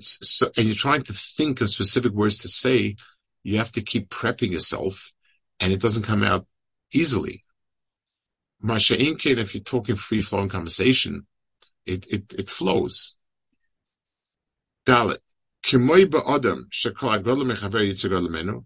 so, 0.00 0.50
and 0.56 0.66
you're 0.66 0.74
trying 0.74 1.02
to 1.02 1.12
think 1.12 1.60
of 1.60 1.70
specific 1.70 2.12
words 2.12 2.38
to 2.38 2.48
say, 2.48 2.96
you 3.42 3.58
have 3.58 3.72
to 3.72 3.82
keep 3.82 4.08
prepping 4.08 4.52
yourself, 4.52 5.12
and 5.60 5.72
it 5.72 5.80
doesn't 5.80 6.04
come 6.04 6.22
out 6.22 6.46
easily. 6.92 7.44
Masha 8.60 8.96
Inkin, 8.96 9.38
if 9.38 9.54
you're 9.54 9.62
talking 9.62 9.96
free 9.96 10.22
flowing 10.22 10.48
conversation, 10.48 11.26
it, 11.84 12.06
it, 12.08 12.32
it 12.32 12.50
flows. 12.50 13.16
Dalit. 14.86 15.18
Kimoy 15.64 16.06
ba'odam 16.06 16.64
shekal 16.70 17.10
agol 17.18 17.44
mechaver 17.44 17.82
yitzagol 17.88 18.28
menu. 18.30 18.64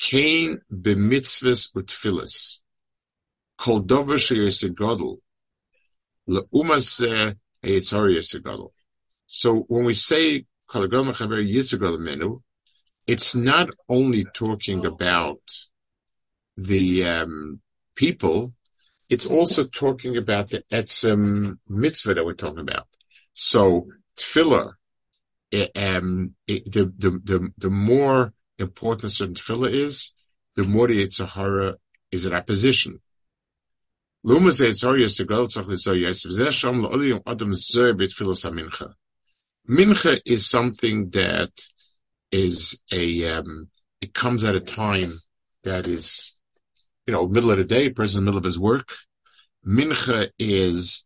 Kain 0.00 0.60
b'mitzvahs 0.72 1.72
utfilis. 1.74 2.58
Kol 3.58 3.80
dover 3.80 4.16
sheyesegadol. 4.16 5.18
Le'umase 6.28 7.36
hayitzar 7.62 8.08
yesegadol. 8.16 8.70
So 9.26 9.64
when 9.68 9.84
we 9.84 9.94
say 9.94 10.46
menu, 10.72 12.40
it's 13.06 13.34
not 13.34 13.68
only 13.88 14.24
talking 14.34 14.86
about 14.86 15.40
the 16.56 17.04
um, 17.04 17.60
people, 17.96 18.54
it's 19.08 19.26
also 19.26 19.66
talking 19.66 20.16
about 20.16 20.50
the 20.50 20.62
etzem 20.72 21.58
mitzvah 21.68 22.14
that 22.14 22.24
we're 22.24 22.34
talking 22.34 22.60
about. 22.60 22.86
So 23.32 23.88
tefillah, 24.16 24.74
it, 25.50 25.70
um, 25.76 26.34
it, 26.46 26.70
the, 26.70 26.92
the, 26.98 27.10
the, 27.24 27.48
the 27.58 27.70
more 27.70 28.32
important 28.58 29.12
certain 29.12 29.34
tefillah 29.34 29.72
is, 29.72 30.12
the 30.56 30.64
more 30.64 30.88
the 30.88 31.06
Yitzhahara 31.06 31.76
is 32.12 32.26
in 32.26 32.34
opposition. 32.34 33.00
Mincha 34.24 34.60
is 40.26 40.48
something 40.48 41.10
that 41.10 41.50
is 42.30 42.80
a, 42.92 43.28
um, 43.28 43.68
it 44.00 44.14
comes 44.14 44.44
at 44.44 44.54
a 44.54 44.60
time 44.60 45.20
that 45.64 45.86
is, 45.86 46.34
you 47.06 47.12
know, 47.12 47.26
middle 47.26 47.50
of 47.50 47.58
the 47.58 47.64
day, 47.64 47.90
person 47.90 48.18
in 48.18 48.24
the 48.24 48.30
middle 48.30 48.38
of 48.38 48.44
his 48.44 48.58
work. 48.58 48.94
Mincha 49.66 50.30
is 50.38 51.04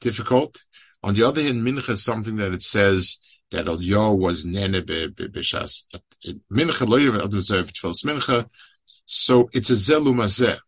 difficult. 0.00 0.62
On 1.02 1.14
the 1.14 1.26
other 1.26 1.42
hand, 1.42 1.64
mincha 1.64 1.90
is 1.90 2.04
something 2.04 2.36
that 2.36 2.52
it 2.52 2.62
says 2.62 3.18
that 3.50 3.66
Elyo 3.66 4.16
was 4.16 4.44
nene 4.44 4.82
b'shas 4.82 5.84
mincha 6.52 6.86
lo 6.88 6.96
yom 6.96 7.16
adam 7.16 7.30
zev 7.38 7.70
tefillas 7.72 8.04
mincha. 8.04 8.48
So 9.04 9.48
it's 9.52 9.70
a 9.70 9.74
zelumazeh. 9.74 10.58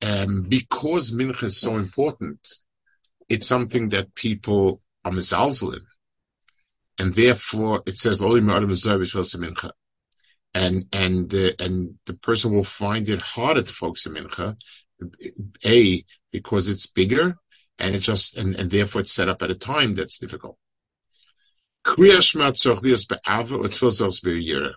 Um, 0.00 0.42
because 0.42 1.12
mincha 1.12 1.44
is 1.44 1.60
so 1.60 1.76
important, 1.76 2.40
it's 3.28 3.46
something 3.46 3.90
that 3.90 4.14
people 4.14 4.80
are 5.04 5.12
mizalzelin. 5.12 5.82
And 6.98 7.14
therefore 7.14 7.82
it 7.86 7.98
says 7.98 8.20
lo 8.20 8.34
yom 8.34 8.50
adam 8.50 8.70
zev 8.70 9.00
tefillas 9.00 9.36
mincha. 9.36 9.72
And, 10.54 10.86
and, 10.92 11.34
uh, 11.34 11.52
and 11.58 11.98
the 12.06 12.14
person 12.14 12.52
will 12.52 12.64
find 12.64 13.08
it 13.08 13.20
harder 13.20 13.62
to 13.62 13.72
focus 13.72 14.06
on 14.06 14.14
mincha. 14.14 14.56
A, 15.64 16.04
because 16.30 16.68
it's 16.68 16.86
bigger, 16.86 17.36
and 17.78 17.96
it 17.96 18.00
just 18.00 18.36
and, 18.36 18.54
and 18.54 18.70
therefore 18.70 19.00
it's 19.00 19.12
set 19.12 19.28
up 19.28 19.42
at 19.42 19.50
a 19.50 19.56
time 19.56 19.96
that's 19.96 20.18
difficult. 20.18 20.56
Kriya 21.84 22.22
Shema 22.22 22.50
be'ava 22.50 23.56
or 23.56 23.64
tefillah 23.64 23.92
tzorch 23.92 24.22
be'yira. 24.22 24.72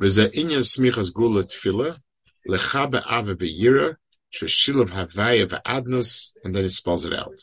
V'zeh 0.00 0.32
inyan 0.34 0.64
smichas 0.64 1.12
gula 1.12 1.44
tefillah 1.44 1.96
lecha 2.48 2.90
be'ava 2.90 3.34
be'yira 3.34 3.96
sheshilav 4.32 4.90
havaya 4.90 5.46
ve'adnus 5.46 6.32
and 6.42 6.54
then 6.54 6.64
it 6.64 6.70
spells 6.70 7.04
it 7.04 7.14
out. 7.14 7.38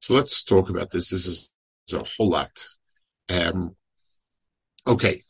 So 0.00 0.14
let's 0.14 0.42
talk 0.42 0.70
about 0.70 0.90
this. 0.90 1.10
This 1.10 1.26
is 1.26 1.50
a 1.92 2.04
whole 2.16 2.30
lot. 2.30 2.66
Um, 3.28 3.76
okay. 4.86 5.22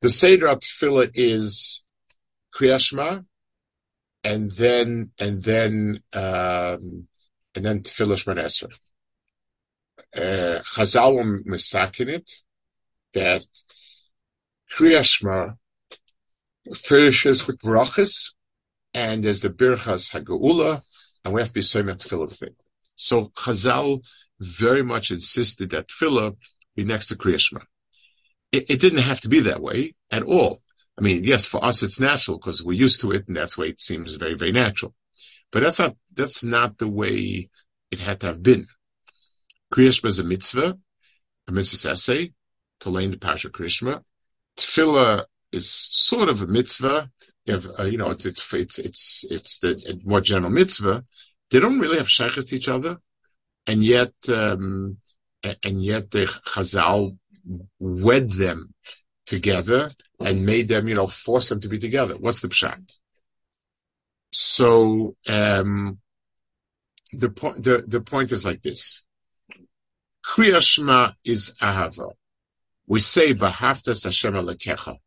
The 0.00 0.08
Seder 0.08 0.48
Tefillah 0.48 1.10
is 1.14 1.84
Kriyashma, 2.54 3.24
and 4.24 4.50
then, 4.52 5.10
and 5.18 5.42
then, 5.42 6.02
um, 6.12 7.06
and 7.54 7.64
then 7.64 7.82
Tefillah 7.82 8.16
Shemar 8.16 8.44
Esrei. 8.44 8.72
Uh, 10.14 10.62
Chazal 10.62 11.44
misakin 11.46 12.08
it, 12.08 12.30
that 13.16 13.42
Kriyashma 14.76 15.56
finishes 16.74 17.46
with 17.46 17.60
brachas, 17.60 18.32
and 18.92 19.24
there's 19.24 19.40
the 19.40 19.50
Birchas 19.50 20.10
Haga'ula, 20.12 20.82
and 21.24 21.34
we 21.34 21.40
have 21.40 21.48
to 21.48 21.54
be 21.54 21.60
Soimer 21.60 21.96
Tefillah 21.96 22.28
with 22.28 22.42
it. 22.42 22.56
So 22.94 23.32
Chazal 23.36 24.02
very 24.38 24.82
much 24.82 25.10
insisted 25.10 25.70
that 25.70 25.88
Tefillah 25.88 26.36
be 26.74 26.84
next 26.84 27.08
to 27.08 27.16
Kriyashma. 27.16 27.62
It, 28.52 28.70
it 28.70 28.80
didn't 28.80 29.00
have 29.00 29.20
to 29.22 29.28
be 29.28 29.40
that 29.40 29.62
way 29.62 29.94
at 30.10 30.22
all. 30.22 30.60
I 30.98 31.02
mean, 31.02 31.24
yes, 31.24 31.46
for 31.46 31.64
us 31.64 31.82
it's 31.82 32.00
natural 32.00 32.38
because 32.38 32.62
we're 32.62 32.84
used 32.86 33.00
to 33.00 33.12
it, 33.12 33.28
and 33.28 33.36
that's 33.36 33.56
why 33.56 33.66
it 33.66 33.80
seems 33.80 34.14
very, 34.14 34.34
very 34.34 34.52
natural. 34.52 34.94
But 35.52 35.62
that's 35.62 35.78
not 35.78 35.96
that's 36.14 36.42
not 36.42 36.78
the 36.78 36.88
way 36.88 37.48
it 37.90 37.98
had 37.98 38.20
to 38.20 38.26
have 38.26 38.42
been. 38.42 38.66
Kriyashma 39.72 40.06
is 40.06 40.18
a 40.18 40.24
mitzvah, 40.24 40.78
a 41.48 41.52
mitzvah 41.52 41.90
essay 41.90 42.32
to 42.80 42.90
learn 42.90 43.10
the 43.10 43.18
Pasha 43.18 43.48
Krishma. 43.50 44.02
Tefillah 44.58 45.24
is 45.52 45.70
sort 45.70 46.28
of 46.28 46.42
a 46.42 46.46
mitzvah. 46.46 47.10
You 47.44 47.54
have, 47.54 47.66
uh, 47.78 47.84
you 47.84 47.98
know, 47.98 48.10
it's 48.10 48.52
it's 48.52 48.78
it's 48.78 49.24
it's 49.30 49.58
the 49.58 50.00
more 50.04 50.20
general 50.20 50.50
mitzvah. 50.50 51.04
They 51.50 51.60
don't 51.60 51.78
really 51.78 51.98
have 51.98 52.10
shaykhs 52.10 52.46
to 52.46 52.56
each 52.56 52.68
other, 52.68 52.98
and 53.66 53.84
yet 53.84 54.12
um, 54.28 54.98
and 55.42 55.82
yet 55.82 56.10
the 56.10 56.26
Chazal 56.26 57.16
wed 57.78 58.32
them 58.32 58.74
together 59.26 59.90
and 60.20 60.46
made 60.46 60.68
them, 60.68 60.88
you 60.88 60.94
know, 60.94 61.06
force 61.06 61.48
them 61.48 61.60
to 61.60 61.68
be 61.68 61.78
together. 61.78 62.16
What's 62.16 62.40
the 62.40 62.48
pshat? 62.48 62.98
So 64.32 65.16
um, 65.28 65.98
the 67.12 67.30
point 67.30 67.62
the, 67.62 67.84
the 67.86 68.00
point 68.00 68.32
is 68.32 68.44
like 68.44 68.62
this. 68.62 69.02
Kriyashma 70.24 71.14
is 71.24 71.54
ahava. 71.62 72.10
We 72.86 73.00
say 73.00 73.34
bahaftas 73.34 74.04
Hashem 74.04 74.34
alekecha 74.34 74.98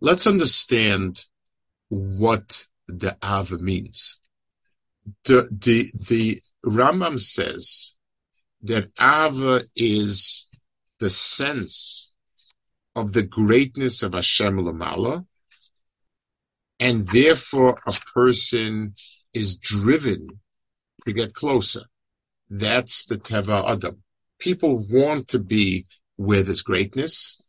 Let's 0.00 0.26
understand 0.26 1.24
what 1.88 2.66
the 2.88 3.16
ahava 3.22 3.60
means. 3.60 4.20
The 5.24 5.48
the 5.50 5.92
the 6.08 6.40
Rambam 6.64 7.20
says 7.20 7.94
that 8.62 8.94
ahava 8.96 9.64
is 9.76 10.46
the 10.98 11.10
sense 11.10 12.12
of 12.94 13.12
the 13.12 13.22
greatness 13.22 14.02
of 14.02 14.14
Hashem 14.14 14.56
Lamala, 14.56 15.26
and 16.80 17.06
therefore 17.06 17.78
a 17.86 17.92
person 18.14 18.94
is 19.34 19.56
driven 19.56 20.40
to 21.04 21.12
get 21.12 21.34
closer. 21.34 21.82
That's 22.48 23.04
the 23.04 23.18
Teva 23.18 23.68
Adam. 23.68 24.02
People 24.38 24.86
want 24.90 25.28
to 25.28 25.38
be 25.38 25.86
where 26.16 26.42
there's 26.42 26.62
greatness, 26.62 27.40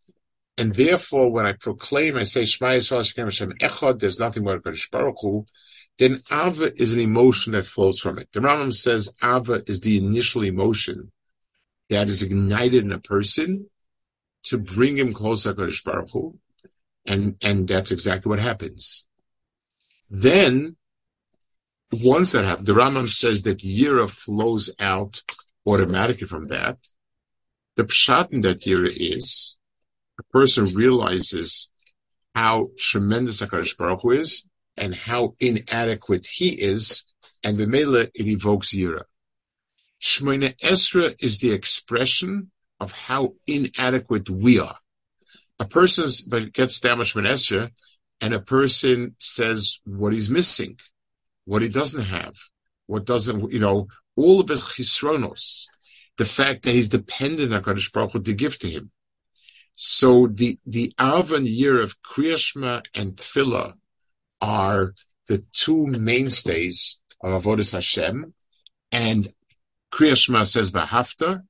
and 0.58 0.74
therefore 0.74 1.32
when 1.32 1.46
I 1.46 1.54
proclaim, 1.54 2.18
I 2.18 2.24
say 2.24 2.46
Shema 2.46 2.72
Yisrael 2.72 3.24
Hashem 3.24 3.54
Echad, 3.62 4.00
there's 4.00 4.20
nothing 4.20 4.44
more 4.44 4.60
Kadosh 4.60 4.90
Baruch 4.90 5.18
Hu, 5.22 5.46
then 5.98 6.22
Ava 6.32 6.72
is 6.80 6.94
an 6.94 7.00
emotion 7.00 7.54
that 7.54 7.66
flows 7.66 8.00
from 8.00 8.20
it. 8.20 8.30
The 8.32 8.40
Rambam 8.40 8.74
says 8.74 9.10
Ava 9.24 9.64
is 9.68 9.82
the 9.82 9.98
initial 9.98 10.44
emotion 10.44 11.12
that 11.90 12.08
is 12.08 12.24
ignited 12.24 12.84
in 12.84 12.92
a 12.92 13.00
person 13.00 13.70
to 14.44 14.58
bring 14.58 14.98
him 14.98 15.14
closer 15.14 15.54
to 15.54 15.62
Kodesh 15.62 15.84
Baruch 15.84 16.12
Hu, 16.12 16.38
and 17.06 17.36
and 17.42 17.68
that's 17.68 17.92
exactly 17.92 18.30
what 18.30 18.40
happens. 18.40 19.06
Then, 20.10 20.78
once 21.92 22.32
that 22.32 22.46
happens, 22.46 22.68
the 22.68 22.74
Rambam 22.74 23.10
says 23.10 23.44
that 23.44 23.60
Yira 23.60 24.10
flows 24.10 24.70
out 24.80 25.22
automatically 25.68 26.28
from 26.28 26.48
that. 26.48 26.78
The 27.76 27.84
pshat 27.84 28.32
in 28.32 28.42
that 28.42 28.62
Yira 28.62 28.92
is 28.96 29.58
a 30.20 30.24
person 30.24 30.74
realizes 30.74 31.70
how 32.34 32.70
tremendous 32.78 33.42
Hakadosh 33.42 33.78
Baruch 33.78 34.02
Hu 34.02 34.12
is 34.12 34.46
and 34.76 34.96
how 34.96 35.36
inadequate 35.40 36.26
he 36.26 36.50
is, 36.50 37.06
and 37.44 37.58
B'mela 37.58 38.10
it 38.14 38.28
evokes 38.28 38.74
Yira. 38.74 39.04
Shmoina 40.02 40.56
Esra 40.60 41.16
is 41.20 41.40
the 41.40 41.52
expression 41.52 42.52
of 42.80 42.92
how 42.92 43.34
inadequate 43.48 44.30
we 44.30 44.60
are. 44.60 44.78
A 45.60 45.66
person 45.66 46.10
gets 46.54 46.80
damaged 46.80 47.12
from 47.12 47.26
Esra, 47.26 47.72
and 48.22 48.34
a 48.34 48.40
person 48.40 49.16
says 49.18 49.80
what 49.86 50.14
he's 50.14 50.30
missing, 50.30 50.78
what 51.46 51.64
he 51.64 51.70
doesn't 51.70 52.04
have, 52.04 52.36
what 52.86 53.06
doesn't, 53.06 53.52
you 53.52 53.60
know, 53.60 53.88
all 54.18 54.42
of 54.42 54.52
it 54.52 54.60
chisronos. 54.60 55.68
The 56.18 56.26
fact 56.26 56.64
that 56.64 56.72
he's 56.72 56.90
dependent 56.90 57.54
on 57.54 57.64
Kadosh 57.64 57.92
Baruch 57.94 58.14
Hu 58.14 58.22
to 58.24 58.34
give 58.34 58.58
to 58.60 58.70
him. 58.70 58.92
So 59.76 60.26
the, 60.26 60.58
the 60.66 60.92
Arvan 61.00 61.46
year 61.48 61.80
of 61.80 62.02
Kriyashma 62.02 62.82
and 62.96 63.16
Tefillah 63.16 63.74
are 64.42 64.94
the 65.28 65.46
two 65.54 65.86
mainstays 65.86 67.00
of 67.22 67.44
Avodah 67.44 67.72
Hashem, 67.72 68.34
and 68.92 69.32
Kriyashma 69.92 70.48
says 70.48 70.72
Bahafta, 70.72 71.44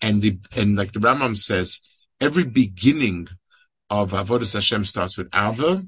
and 0.00 0.20
the 0.20 0.38
and 0.54 0.76
like 0.76 0.92
the 0.92 1.00
Rambam 1.00 1.36
says, 1.36 1.80
every 2.20 2.44
beginning 2.44 3.28
of 3.88 4.12
Avodah 4.12 4.52
Hashem 4.52 4.84
starts 4.84 5.16
with 5.16 5.28
Ava. 5.34 5.86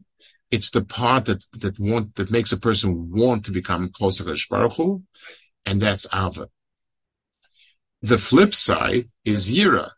It's 0.51 0.71
the 0.71 0.85
part 0.85 1.27
that 1.27 1.43
that 1.61 1.79
want 1.79 2.17
that 2.17 2.31
makes 2.31 2.53
a 2.53 2.59
person 2.59 3.11
want 3.11 3.47
to 3.47 3.53
become 3.53 3.91
closer 3.91 4.25
to 4.25 4.47
Baruch 4.51 4.75
Hu, 4.75 5.03
and 5.67 5.81
that's 5.81 6.07
Ava. 6.13 6.49
The 8.03 8.19
flip 8.19 8.55
side 8.55 9.09
is 9.25 9.51
Yira, 9.51 9.91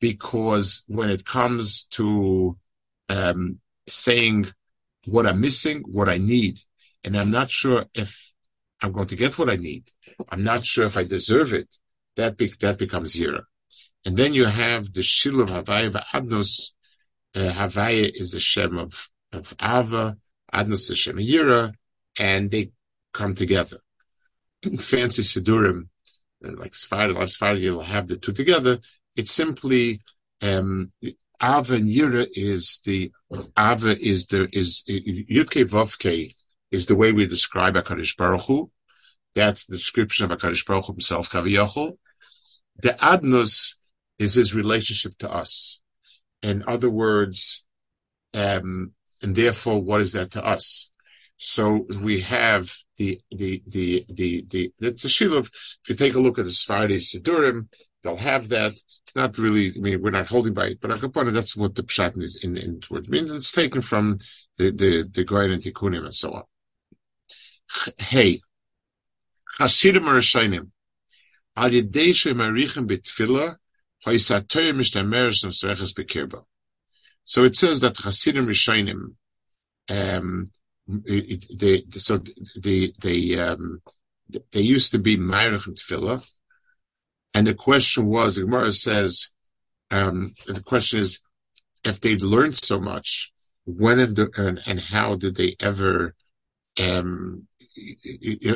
because 0.00 0.82
when 0.88 1.10
it 1.10 1.24
comes 1.24 1.84
to 1.92 2.58
um, 3.08 3.60
saying 3.88 4.46
what 5.06 5.26
I'm 5.26 5.40
missing, 5.40 5.84
what 5.86 6.08
I 6.08 6.18
need, 6.18 6.58
and 7.04 7.16
I'm 7.16 7.30
not 7.30 7.50
sure 7.50 7.84
if 7.94 8.32
I'm 8.80 8.92
going 8.92 9.08
to 9.08 9.16
get 9.16 9.38
what 9.38 9.48
I 9.48 9.56
need, 9.56 9.90
I'm 10.28 10.42
not 10.42 10.66
sure 10.66 10.86
if 10.86 10.96
I 10.96 11.04
deserve 11.04 11.52
it, 11.52 11.68
that 12.16 12.36
be, 12.36 12.52
that 12.60 12.78
becomes 12.78 13.14
Yira. 13.14 13.42
And 14.04 14.16
then 14.16 14.34
you 14.34 14.44
have 14.44 14.92
the 14.92 15.00
Shil 15.00 15.40
of 15.40 15.48
Havaya 15.48 16.02
Adnos. 16.12 16.72
Uh, 17.34 17.52
Havaya 17.52 18.10
is 18.12 18.32
the 18.32 18.40
Shem 18.40 18.76
of, 18.76 19.08
of 19.32 19.54
Ava, 19.62 20.16
Adnos 20.52 20.90
is 20.90 20.98
Shem 20.98 21.16
Yira, 21.16 21.72
and 22.18 22.50
they 22.50 22.72
come 23.12 23.34
together. 23.34 23.78
Fancy 24.80 25.22
Sidurim, 25.22 25.88
uh, 26.44 26.52
like 26.56 26.72
Sfarad, 26.72 27.14
last 27.14 27.38
Sfarad, 27.38 27.60
you'll 27.60 27.82
have 27.82 28.08
the 28.08 28.16
two 28.16 28.32
together. 28.32 28.78
It's 29.16 29.32
simply, 29.32 30.00
um, 30.40 30.92
Ava 31.42 31.74
and 31.74 31.88
Yira 31.88 32.26
is 32.34 32.80
the, 32.84 33.12
Ava 33.58 33.98
is 34.00 34.26
the, 34.26 34.48
is, 34.52 34.84
Yudke 34.88 35.64
Vovke 35.68 36.34
is 36.70 36.86
the 36.86 36.96
way 36.96 37.12
we 37.12 37.26
describe 37.26 37.74
HaKadosh 37.74 38.16
Baruch 38.16 38.42
Hu. 38.42 38.70
That's 39.34 39.66
the 39.66 39.76
description 39.76 40.30
of 40.30 40.38
HaKadosh 40.38 40.64
Baruch 40.66 40.86
Hu 40.86 40.92
himself, 40.92 41.30
Kaviyachol. 41.30 41.96
The 42.82 42.94
Adnos 42.94 43.74
is 44.18 44.34
his 44.34 44.54
relationship 44.54 45.18
to 45.18 45.30
us. 45.30 45.80
In 46.42 46.64
other 46.66 46.90
words, 46.90 47.64
um, 48.34 48.92
and 49.20 49.36
therefore, 49.36 49.80
what 49.80 50.00
is 50.00 50.12
that 50.12 50.32
to 50.32 50.44
us? 50.44 50.90
So 51.44 51.86
we 52.00 52.20
have 52.20 52.72
the 52.98 53.20
the 53.30 53.62
the 53.66 54.06
the 54.08 54.46
the. 54.48 54.72
It's 54.80 55.04
a 55.04 55.08
shilov. 55.08 55.46
If 55.46 55.88
you 55.88 55.96
take 55.96 56.14
a 56.14 56.20
look 56.20 56.38
at 56.38 56.44
the 56.44 56.52
Sephardi 56.52 56.98
Sidurim, 56.98 57.68
they'll 58.02 58.16
have 58.16 58.48
that. 58.50 58.74
Not 59.14 59.36
really. 59.38 59.72
I 59.76 59.78
mean, 59.78 60.00
we're 60.00 60.10
not 60.10 60.28
holding 60.28 60.54
by 60.54 60.66
it, 60.68 60.80
but 60.80 60.90
Akapana, 60.90 61.34
that's 61.34 61.56
what 61.56 61.74
the 61.74 61.82
pshat 61.82 62.16
is 62.16 62.38
in 62.42 62.56
in 62.56 62.80
towards 62.80 63.08
means. 63.08 63.30
It's 63.30 63.52
taken 63.52 63.82
from 63.82 64.18
the 64.56 64.70
the 64.70 65.10
the 65.12 65.24
Goyen 65.24 65.50
and 65.50 65.62
Tikkunim 65.62 66.04
and 66.04 66.14
so 66.14 66.32
on. 66.32 66.44
Hey, 67.98 68.40
Hasidim 69.58 70.08
are 70.08 70.16
Al 71.56 71.70
yedei 71.70 72.10
shemarichem 72.10 72.86
betfilah 72.88 73.56
so 74.04 74.14
it 77.44 77.56
says 77.56 77.80
that 77.80 77.96
Hasidim 77.96 78.46
Rishonim, 78.48 79.14
um, 79.88 80.46
they, 80.86 81.84
so 81.92 82.20
they, 82.56 82.92
they, 83.00 83.38
um, 83.38 83.82
they 84.52 84.60
used 84.60 84.92
to 84.92 84.98
be 84.98 85.16
Meirich 85.16 85.66
and 85.66 85.76
Tefillah. 85.76 86.24
And 87.34 87.46
the 87.46 87.54
question 87.54 88.06
was, 88.06 88.36
the 88.36 88.42
Gemara 88.42 88.72
says, 88.72 89.28
um, 89.90 90.34
the 90.46 90.62
question 90.62 91.00
is, 91.00 91.20
if 91.84 92.00
they'd 92.00 92.22
learned 92.22 92.56
so 92.56 92.78
much, 92.80 93.32
when 93.64 93.98
and, 93.98 94.18
and, 94.18 94.60
and 94.66 94.80
how 94.80 95.16
did 95.16 95.36
they 95.36 95.56
ever, 95.60 96.14
um, 96.78 97.46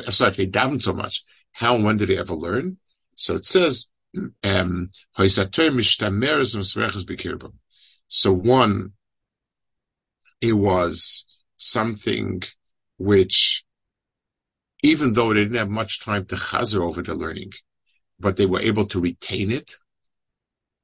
sorry, 0.09 0.31
if 0.31 0.37
they 0.37 0.47
davened 0.47 0.83
so 0.83 0.93
much, 0.93 1.23
how 1.51 1.75
and 1.75 1.85
when 1.85 1.97
did 1.97 2.09
they 2.09 2.17
ever 2.17 2.35
learn? 2.35 2.77
So 3.15 3.35
it 3.35 3.45
says, 3.45 3.87
um, 4.43 4.91
so 8.09 8.31
one, 8.33 8.93
it 10.39 10.53
was 10.53 11.25
something 11.57 12.41
which, 12.97 13.63
even 14.83 15.13
though 15.13 15.33
they 15.33 15.41
didn't 15.41 15.57
have 15.57 15.69
much 15.69 16.03
time 16.03 16.25
to 16.27 16.35
chazer 16.35 16.81
over 16.81 17.01
the 17.01 17.15
learning, 17.15 17.51
but 18.19 18.37
they 18.37 18.45
were 18.45 18.61
able 18.61 18.87
to 18.87 19.01
retain 19.01 19.51
it. 19.51 19.75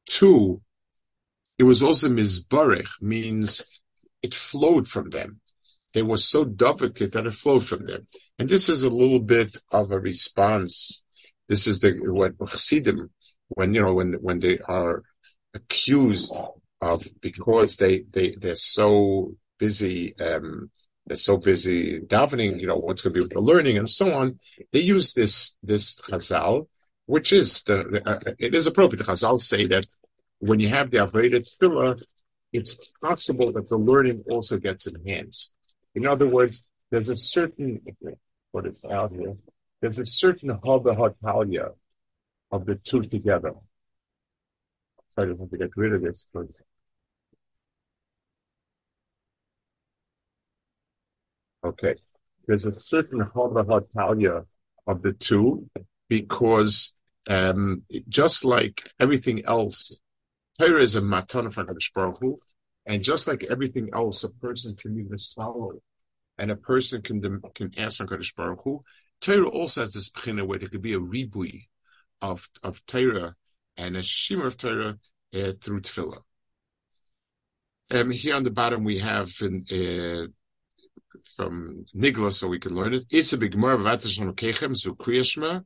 Two, 0.06 0.62
it 1.58 1.64
was 1.64 1.82
also 1.82 2.10
mizbarech, 2.10 2.90
means 3.02 3.64
it 4.22 4.34
flowed 4.34 4.88
from 4.88 5.10
them. 5.10 5.40
They 5.94 6.02
were 6.02 6.18
so 6.18 6.44
doveted 6.44 7.12
that 7.12 7.28
it 7.28 7.34
flowed 7.34 7.68
from 7.68 7.86
them. 7.86 8.08
And 8.40 8.50
this 8.50 8.68
is 8.68 8.84
a 8.84 8.90
little 8.90 9.20
bit 9.20 9.56
of 9.72 9.92
a 9.92 10.00
response. 10.00 11.04
This 11.48 11.68
is 11.68 11.80
the 11.80 11.92
what 12.12 12.34
Chassidim, 12.50 13.12
when 13.50 13.74
you 13.76 13.82
know 13.82 13.94
when 13.94 14.14
when 14.14 14.40
they 14.40 14.58
are 14.60 15.04
accused 15.54 16.34
of 16.82 17.08
because 17.22 17.78
they 17.78 18.06
they 18.12 18.36
they're 18.40 18.56
so 18.56 19.36
busy 19.66 19.98
um, 20.28 20.70
they're 21.06 21.18
so 21.18 21.38
busy 21.38 22.00
davening, 22.00 22.60
you 22.62 22.68
know, 22.68 22.78
what's 22.78 23.02
going 23.02 23.14
to 23.14 23.18
be 23.18 23.24
with 23.24 23.34
the 23.34 23.40
learning 23.52 23.78
and 23.78 23.90
so 23.90 24.14
on. 24.14 24.40
They 24.72 24.80
use 24.80 25.14
this, 25.14 25.56
this 25.62 25.96
chazal, 25.96 26.68
which 27.08 27.34
is 27.34 27.64
the, 27.64 28.02
uh, 28.06 28.20
it 28.40 28.56
is 28.56 28.68
appropriate. 28.68 29.00
The 29.00 29.12
chazal 29.12 29.38
say 29.40 29.68
that 29.68 29.86
when 30.40 30.60
you 30.60 30.70
have 30.70 30.92
the 30.92 31.00
Aveda 31.00 31.40
Tefillah, 31.46 32.02
it's 32.54 32.76
possible 33.02 33.52
that 33.54 33.68
the 33.70 33.78
learning 33.78 34.24
also 34.30 34.58
gets 34.58 34.88
enhanced. 34.88 35.54
In 35.96 36.08
other 36.08 36.28
words, 36.28 36.64
there's 36.90 37.10
a 37.10 37.18
certain, 37.18 37.82
what 38.52 38.66
is 38.66 38.82
out 38.90 39.12
here, 39.12 39.36
there's 39.82 40.00
a 40.00 40.06
certain 40.06 40.50
haba 40.50 40.96
hatalia 40.96 41.72
of 42.52 42.66
the 42.66 42.76
two 42.76 43.02
together. 43.02 43.54
So 45.10 45.24
I 45.24 45.26
just 45.26 45.40
want 45.40 45.52
to 45.52 45.58
get 45.58 45.72
rid 45.76 45.94
of 45.94 46.02
this 46.02 46.26
because 46.32 46.50
Okay. 51.64 51.96
There's 52.48 52.66
a 52.66 52.78
certain 52.80 53.22
hatalia 53.22 54.46
of 54.86 55.02
the 55.02 55.14
two 55.14 55.70
because 56.10 56.94
um, 57.30 57.84
just 58.10 58.44
like 58.44 58.82
everything 59.00 59.46
else, 59.46 60.00
Torah 60.60 60.82
is 60.82 60.96
a 60.96 61.02
matan 61.02 61.52
from 61.52 61.68
Baruch 61.96 62.18
Hu, 62.20 62.40
and 62.86 63.02
just 63.02 63.28
like 63.28 63.46
everything 63.50 63.90
else, 63.94 64.24
a 64.24 64.30
person 64.30 64.76
can 64.76 64.96
be 64.96 65.06
follow, 65.36 65.82
and 66.38 66.52
a 66.52 66.56
person 66.56 67.02
can 67.02 67.42
can 67.56 67.72
ask 67.78 68.00
Kadosh 68.02 68.36
Baruch 68.36 68.62
Hu. 68.64 68.84
Torah 69.22 69.48
also 69.48 69.82
has 69.82 69.94
this 69.94 70.10
beginning 70.10 70.48
where 70.48 70.60
there 70.60 70.68
could 70.68 70.82
be 70.82 70.94
a 70.94 71.00
ribui 71.00 71.68
of 72.22 72.50
of 72.62 72.86
Torah 72.86 73.36
and 73.78 73.96
a 73.96 74.02
shimmer 74.02 74.48
of 74.48 74.58
Torah 74.58 75.00
uh, 75.34 75.52
through 75.62 75.82
tefillah. 75.82 76.22
Um, 77.90 78.12
here 78.12 78.36
on 78.36 78.44
the 78.44 78.52
bottom 78.52 78.84
we 78.84 79.00
have 79.00 79.32
in, 79.42 79.66
uh, 79.72 80.28
from 81.36 81.86
Nigla 81.96 82.32
so 82.32 82.48
we 82.48 82.60
can 82.60 82.76
learn 82.76 82.94
it. 82.94 83.06
It's 83.10 83.34
a 83.34 83.38
big 83.38 83.56
of 83.56 83.62
Vatashon 83.62 84.34
Kechem, 84.36 84.76
zu 84.76 84.96
Kriyashma, 84.96 85.64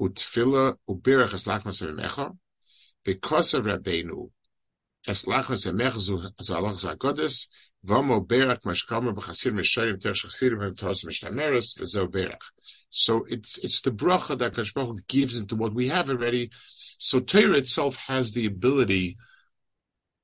Utfila, 0.00 0.76
Ubirach 0.88 1.30
Eslachmas 1.30 1.82
Emecha, 1.82 2.36
because 3.04 3.54
of 3.54 3.64
Rabbeinu, 3.64 4.30
Eslachmas 5.06 5.66
Emecha, 5.66 5.98
zu 5.98 6.54
Allah 6.54 6.72
Zagodes, 6.72 7.46
Vamo 7.84 8.26
Berak 8.26 8.62
Mashkamer, 8.62 9.14
B'chasir 9.14 9.52
Mishayim, 9.52 10.00
Tesh 10.00 10.24
Chasirim, 10.24 10.66
and 10.66 10.78
Tos 10.78 11.04
Mishtameres, 11.04 11.78
V'zo 11.78 12.08
Berak. 12.08 12.40
So 12.88 13.26
it's, 13.28 13.58
it's 13.58 13.82
the 13.82 13.90
bracha 13.90 14.38
that 14.38 14.54
Kashbach 14.54 15.06
gives 15.06 15.38
into 15.38 15.56
what 15.56 15.74
we 15.74 15.88
have 15.88 16.08
already. 16.08 16.50
So 16.98 17.20
Torah 17.20 17.58
itself 17.58 17.96
has 17.96 18.32
the 18.32 18.46
ability, 18.46 19.16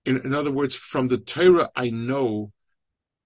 in, 0.07 0.23
in 0.23 0.35
other 0.35 0.53
words, 0.53 0.75
from 0.75 1.09
the 1.09 1.19
Torah 1.19 1.69
I 1.77 1.91
know 1.91 2.53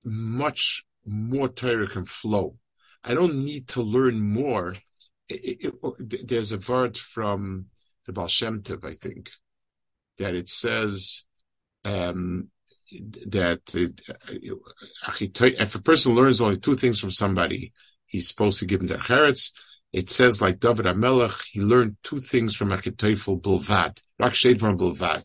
much 0.04 0.84
more 1.06 1.48
Torah 1.48 1.86
can 1.86 2.06
flow. 2.06 2.56
I 3.02 3.14
don't 3.14 3.44
need 3.44 3.68
to 3.68 3.82
learn 3.82 4.20
more. 4.20 4.76
It, 5.28 5.58
it, 5.66 5.74
it, 5.98 6.28
there's 6.28 6.52
a 6.52 6.58
word 6.58 6.96
from 6.96 7.66
the 8.06 8.12
Baal 8.12 8.28
Shem 8.28 8.62
Tov, 8.62 8.84
I 8.84 8.94
think, 8.94 9.30
that 10.18 10.34
it 10.34 10.48
says 10.48 11.24
um, 11.84 12.48
that 13.28 13.60
if 14.30 15.74
a 15.74 15.82
person 15.82 16.14
learns 16.14 16.40
only 16.40 16.58
two 16.58 16.76
things 16.76 16.98
from 16.98 17.10
somebody, 17.10 17.72
he's 18.06 18.28
supposed 18.28 18.58
to 18.60 18.66
give 18.66 18.80
him 18.80 18.86
their 18.86 18.98
heretz. 18.98 19.50
It 19.92 20.10
says 20.10 20.40
like 20.40 20.60
David 20.60 20.86
Amelech, 20.86 21.44
he 21.52 21.60
learned 21.60 21.96
two 22.02 22.18
things 22.18 22.56
from 22.56 22.70
Achitophel 22.70 23.40
Bilvad, 23.40 23.98
Rak 24.18 24.34
from 24.34 24.78
Bilvad. 24.78 25.24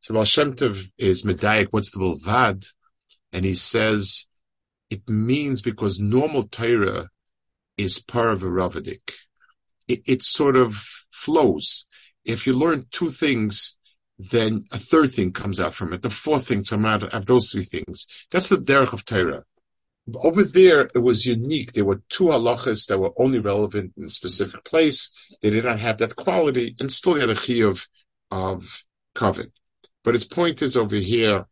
So 0.00 0.14
Baal 0.14 0.24
Shem 0.24 0.54
Tov 0.54 0.90
is 0.98 1.24
Medayik, 1.24 1.68
what's 1.70 1.90
the 1.92 2.00
Bilvad? 2.00 2.66
And 3.32 3.44
he 3.44 3.54
says, 3.54 4.26
it 4.92 5.08
means 5.08 5.62
because 5.62 5.98
normal 5.98 6.42
Torah 6.48 7.08
is 7.78 7.98
of. 7.98 9.10
It, 9.88 10.02
it 10.06 10.22
sort 10.22 10.56
of 10.56 10.74
flows. 11.10 11.86
If 12.24 12.46
you 12.46 12.52
learn 12.52 12.86
two 12.90 13.08
things, 13.08 13.76
then 14.18 14.64
a 14.70 14.78
third 14.78 15.14
thing 15.14 15.32
comes 15.32 15.60
out 15.60 15.74
from 15.74 15.94
it. 15.94 16.02
The 16.02 16.10
fourth 16.10 16.46
thing 16.46 16.62
comes 16.62 16.84
out 16.84 17.04
of 17.04 17.26
those 17.26 17.50
three 17.50 17.64
things. 17.64 18.06
That's 18.30 18.50
the 18.50 18.58
derech 18.58 18.92
of 18.92 19.06
Torah. 19.06 19.44
Over 20.14 20.44
there, 20.44 20.90
it 20.94 20.98
was 20.98 21.24
unique. 21.24 21.72
There 21.72 21.86
were 21.86 22.02
two 22.10 22.24
halachas 22.24 22.86
that 22.88 22.98
were 22.98 23.14
only 23.16 23.38
relevant 23.38 23.94
in 23.96 24.04
a 24.04 24.10
specific 24.10 24.62
place. 24.64 25.10
They 25.40 25.50
did 25.50 25.64
not 25.64 25.78
have 25.78 25.98
that 25.98 26.16
quality, 26.16 26.76
and 26.78 26.92
still 26.92 27.14
had 27.14 27.30
a 27.30 27.34
chiyuv 27.34 27.86
of 28.30 28.84
covet. 29.14 29.52
But 30.04 30.16
its 30.16 30.24
point 30.24 30.60
is 30.60 30.76
over 30.76 30.96
here. 30.96 31.46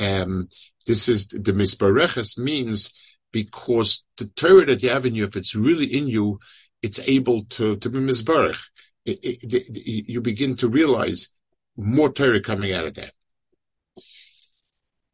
Um, 0.00 0.48
this 0.86 1.08
is 1.08 1.28
the 1.28 1.52
misbareches 1.52 2.38
means 2.38 2.92
because 3.32 4.04
the 4.16 4.26
Torah 4.26 4.66
that 4.66 4.82
you 4.82 4.88
have 4.88 5.06
in 5.06 5.14
you, 5.14 5.24
if 5.24 5.36
it's 5.36 5.54
really 5.54 5.86
in 5.86 6.08
you, 6.08 6.40
it's 6.82 6.98
able 7.00 7.44
to, 7.50 7.76
to 7.76 7.90
be 7.90 7.98
misbarech. 7.98 8.58
you 9.04 10.20
begin 10.20 10.56
to 10.56 10.68
realize 10.68 11.28
more 11.76 12.10
Torah 12.10 12.40
coming 12.40 12.72
out 12.72 12.86
of 12.86 12.94
that. 12.94 13.12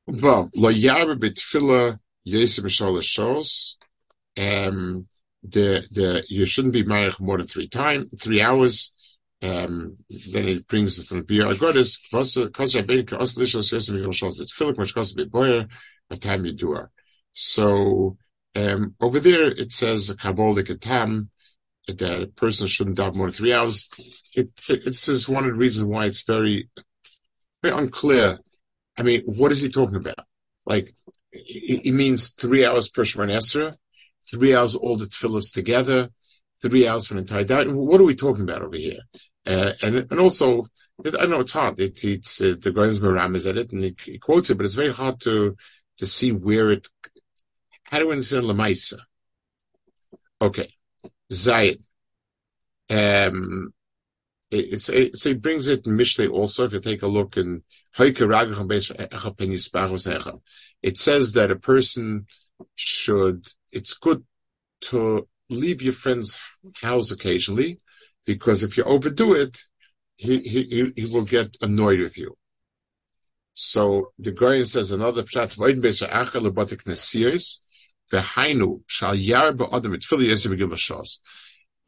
Well, 0.07 0.51
lo 0.55 0.73
yarbe 0.73 1.19
betfila 1.19 1.99
shalosh 2.27 3.75
um, 4.37 5.07
the 5.43 5.87
the 5.91 6.25
you 6.29 6.45
shouldn't 6.47 6.75
be 6.75 6.85
married 6.85 7.19
more 7.21 7.39
than 7.39 7.47
three 7.47 7.69
times, 7.69 8.09
three 8.21 8.41
hours. 8.41 8.93
Um, 9.43 9.99
then 10.33 10.49
it 10.49 10.67
brings 10.67 10.99
it 10.99 11.07
from 11.07 11.19
the 11.19 11.25
Bia 11.25 11.45
Agonis, 11.45 11.99
Kosa 12.13 12.87
Ben 12.87 13.07
Kos 13.07 13.35
Lishos 13.35 13.73
Yosem 13.73 14.67
with 14.67 14.79
which 14.79 14.95
Kosa 14.95 15.15
Be 15.15 15.25
Boyer, 15.27 15.67
Atam 16.11 16.45
Yidua. 16.45 16.89
So, 17.33 18.17
um, 18.55 18.95
over 19.01 19.21
there 19.21 19.51
it 19.51 19.73
says 19.73 20.09
a 20.09 20.17
Kabbalic 20.17 20.71
Atam, 20.71 21.31
that 21.87 22.23
a 22.23 22.27
person 22.27 22.67
shouldn't 22.67 22.97
dive 22.97 23.15
more 23.15 23.27
than 23.27 23.35
three 23.35 23.53
hours. 23.53 23.89
It, 24.35 24.51
it, 24.69 24.85
this 24.85 25.09
is 25.09 25.29
one 25.29 25.45
of 25.45 25.51
the 25.51 25.59
reasons 25.59 25.89
why 25.89 26.07
it's 26.07 26.23
very, 26.23 26.69
very 27.63 27.79
unclear. 27.79 28.39
I 28.99 29.03
mean, 29.03 29.23
what 29.27 29.53
is 29.53 29.61
he 29.61 29.71
talking 29.71 29.97
about? 29.97 30.27
Like, 30.65 30.95
he 31.31 31.93
means 31.93 32.31
three 32.31 32.65
hours 32.65 32.89
per 32.89 33.05
Shemar 33.05 33.31
Esra, 33.31 33.77
three 34.31 34.55
hours 34.55 34.75
all 34.75 34.97
the 34.97 35.07
tefillahs 35.07 35.53
together, 35.53 36.11
three 36.63 36.87
hours 36.87 37.07
for 37.07 37.15
an 37.15 37.21
entire 37.21 37.45
day. 37.45 37.67
What 37.67 38.01
are 38.01 38.05
we 38.05 38.15
talking 38.15 38.43
about 38.43 38.63
over 38.63 38.77
here? 38.77 39.01
Uh, 39.47 39.73
and 39.83 40.07
and 40.11 40.21
also, 40.21 40.67
I 41.19 41.27
know 41.27 41.41
it's 41.41 41.53
hard. 41.53 41.79
It, 41.79 42.03
it's 42.03 42.41
uh, 42.41 42.57
the 42.61 42.73
Goins 42.73 42.99
Maram 42.99 43.37
is 43.37 43.47
at 43.47 43.57
it, 43.57 43.73
and 43.73 43.85
he, 43.85 43.95
he, 44.05 44.19
quotes 44.19 44.51
it, 44.51 44.57
but 44.57 44.67
it's 44.67 44.75
very 44.75 44.93
hard 44.93 45.21
to 45.21 45.57
to 45.99 46.07
see 46.07 46.33
where 46.33 46.73
it. 46.73 46.89
How 47.85 48.01
do 48.01 48.07
we 48.07 48.13
understand 48.13 48.45
Lamaisa? 48.45 48.99
Okay, 50.41 50.73
Zayin. 51.33 51.79
Um, 52.91 53.73
it, 54.51 54.89
it, 54.89 55.17
so 55.17 55.29
he 55.29 55.35
brings 55.35 55.69
it 55.69 55.87
in 55.87 56.29
also. 56.29 56.67
If 56.67 56.73
you 56.73 56.81
take 56.81 57.03
a 57.03 57.07
look 57.07 57.37
in 57.37 57.63
it 60.83 60.99
says 60.99 61.33
that 61.33 61.51
a 61.51 61.57
person 61.57 62.27
should. 62.75 63.47
It's 63.71 63.95
good 63.95 64.25
to 64.83 65.27
leave 65.49 65.83
your 65.83 65.93
friend's 65.93 66.37
house 66.75 67.11
occasionally, 67.11 67.81
because 68.25 68.63
if 68.63 68.77
you 68.77 68.85
overdo 68.85 69.35
it, 69.35 69.59
he, 70.17 70.41
he, 70.41 70.93
he 70.97 71.05
will 71.07 71.25
get 71.25 71.57
annoyed 71.61 72.01
with 72.01 72.17
you. 72.17 72.37
So 73.55 74.13
the 74.19 74.33
Goyen 74.33 74.67
says 74.67 74.91
another 74.91 75.23
pshat. 75.23 75.57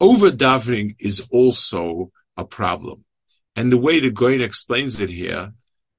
Over 0.00 0.30
davening 0.30 0.96
is 0.98 1.22
also 1.30 2.10
a 2.36 2.44
problem. 2.44 3.04
And 3.56 3.72
the 3.72 3.78
way 3.78 4.00
the 4.00 4.10
Goyen 4.10 4.40
explains 4.40 5.00
it 5.00 5.10
here, 5.10 5.52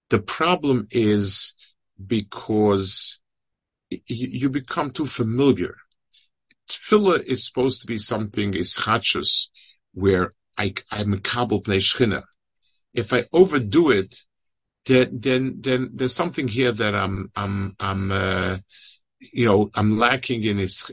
the 0.09 0.19
problem 0.19 0.87
is 0.91 1.53
because 2.07 3.19
you 3.89 4.49
become 4.49 4.91
too 4.91 5.05
familiar. 5.05 5.75
Tefillah 6.69 7.23
is 7.23 7.45
supposed 7.45 7.81
to 7.81 7.87
be 7.87 7.97
something 7.97 8.53
is 8.53 8.75
chachus, 8.75 9.49
where 9.93 10.33
I, 10.57 10.73
I'm 10.91 11.13
a 11.13 11.19
kabel 11.19 11.63
pnei 11.63 12.23
If 12.93 13.11
I 13.11 13.25
overdo 13.33 13.91
it, 13.91 14.15
then, 14.85 15.19
then, 15.19 15.57
then 15.59 15.89
there's 15.93 16.15
something 16.15 16.47
here 16.47 16.71
that 16.71 16.95
I'm, 16.95 17.31
I'm, 17.35 17.75
I'm, 17.79 18.11
uh, 18.11 18.57
you 19.19 19.45
know, 19.45 19.69
I'm 19.73 19.97
lacking 19.97 20.43
in 20.43 20.59
its, 20.59 20.89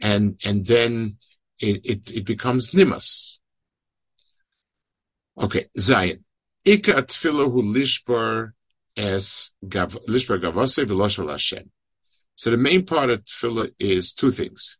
and, 0.00 0.38
and 0.44 0.66
then 0.66 1.16
it, 1.58 1.80
it, 1.84 2.10
it 2.10 2.26
becomes 2.26 2.70
nimas. 2.72 3.38
Okay, 5.38 5.66
Zion. 5.78 6.24
Ika 6.64 7.02
tefillah 7.02 7.50
hu 7.50 7.62
lishbar 7.62 8.52
as 8.96 9.50
lishbar 9.64 10.40
gavase 10.40 10.84
v'losh 10.84 11.28
Hashem. 11.28 11.70
So 12.42 12.50
the 12.50 12.56
main 12.56 12.84
part 12.84 13.08
of 13.08 13.24
tefillah 13.24 13.70
is 13.78 14.12
two 14.12 14.32
things. 14.32 14.76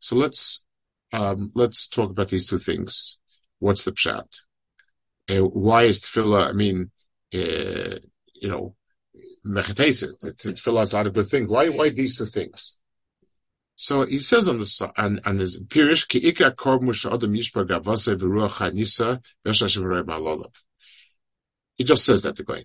So 0.00 0.16
let's 0.16 0.64
um, 1.12 1.52
let's 1.54 1.86
talk 1.86 2.10
about 2.10 2.28
these 2.30 2.48
two 2.48 2.58
things. 2.58 3.20
What's 3.60 3.84
the 3.84 3.92
pshat? 3.92 4.26
Uh, 5.28 5.42
why 5.42 5.84
is 5.84 6.00
tefillah? 6.00 6.48
I 6.48 6.52
mean, 6.54 6.90
uh, 7.32 8.00
you 8.34 8.48
know, 8.48 8.74
mechatesa. 9.46 10.18
Tefillah 10.20 10.82
is 10.82 10.92
not 10.92 11.06
a 11.06 11.10
good 11.10 11.28
thing. 11.28 11.46
Why? 11.46 11.68
Why 11.68 11.90
these 11.90 12.18
two 12.18 12.26
things? 12.26 12.76
So 13.76 14.06
he 14.06 14.18
says 14.18 14.48
on 14.48 14.58
the 14.58 14.92
on, 14.98 15.20
on 15.24 15.38
his 15.38 15.56
pirish 15.60 16.08
ki 16.08 16.32
ikar 16.32 16.80
musha 16.82 17.12
adam 17.12 17.32
yishbar 17.32 17.64
gavase 17.68 18.16
v'ruach 18.18 18.58
hanisa 18.58 19.22
v'shashim. 19.46 20.46
He 21.76 21.84
just 21.84 22.04
says 22.04 22.22
that 22.22 22.34
to 22.38 22.42
going. 22.42 22.64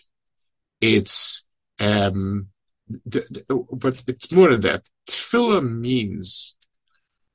It's, 0.81 1.45
um, 1.79 2.47
but 3.05 4.03
it's 4.07 4.31
more 4.31 4.49
than 4.49 4.61
that. 4.61 4.83
Tefillah 5.07 5.63
means 5.63 6.55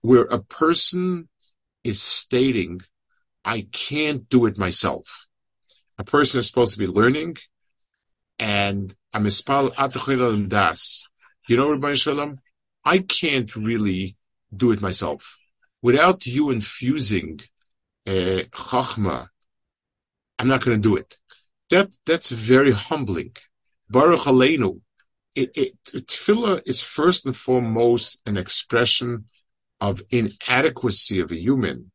where 0.02 0.24
a 0.24 0.42
person 0.42 1.28
is 1.84 2.02
stating, 2.02 2.80
I 3.44 3.68
can't 3.72 4.28
do 4.28 4.46
it 4.46 4.58
myself. 4.58 5.26
A 5.98 6.04
person 6.04 6.40
is 6.40 6.48
supposed 6.48 6.72
to 6.74 6.78
be 6.78 6.86
learning, 6.86 7.36
and 8.38 8.94
I'm 9.12 9.24
mispal 9.24 10.48
das. 10.48 11.06
You 11.48 11.56
know, 11.56 11.94
Shalom, 11.94 12.40
I 12.84 12.98
can't 12.98 13.54
really 13.54 14.16
do 14.54 14.72
it 14.72 14.80
myself. 14.80 15.38
Without 15.80 16.26
you 16.26 16.50
infusing 16.50 17.40
uh, 18.06 18.42
chachma, 18.52 19.28
I'm 20.38 20.48
not 20.48 20.64
going 20.64 20.80
to 20.80 20.88
do 20.88 20.96
it. 20.96 21.16
That 21.70 21.90
that's 22.04 22.30
very 22.30 22.72
humbling. 22.72 23.36
Baruch 23.90 24.20
Aleinu. 24.20 24.80
It, 25.34 25.50
it, 25.54 25.74
tefillah 25.92 26.62
is 26.64 26.80
first 26.80 27.26
and 27.26 27.36
foremost 27.36 28.18
an 28.24 28.38
expression 28.38 29.26
of 29.80 30.00
inadequacy 30.10 31.20
of 31.20 31.30
a 31.30 31.36
human 31.36 31.90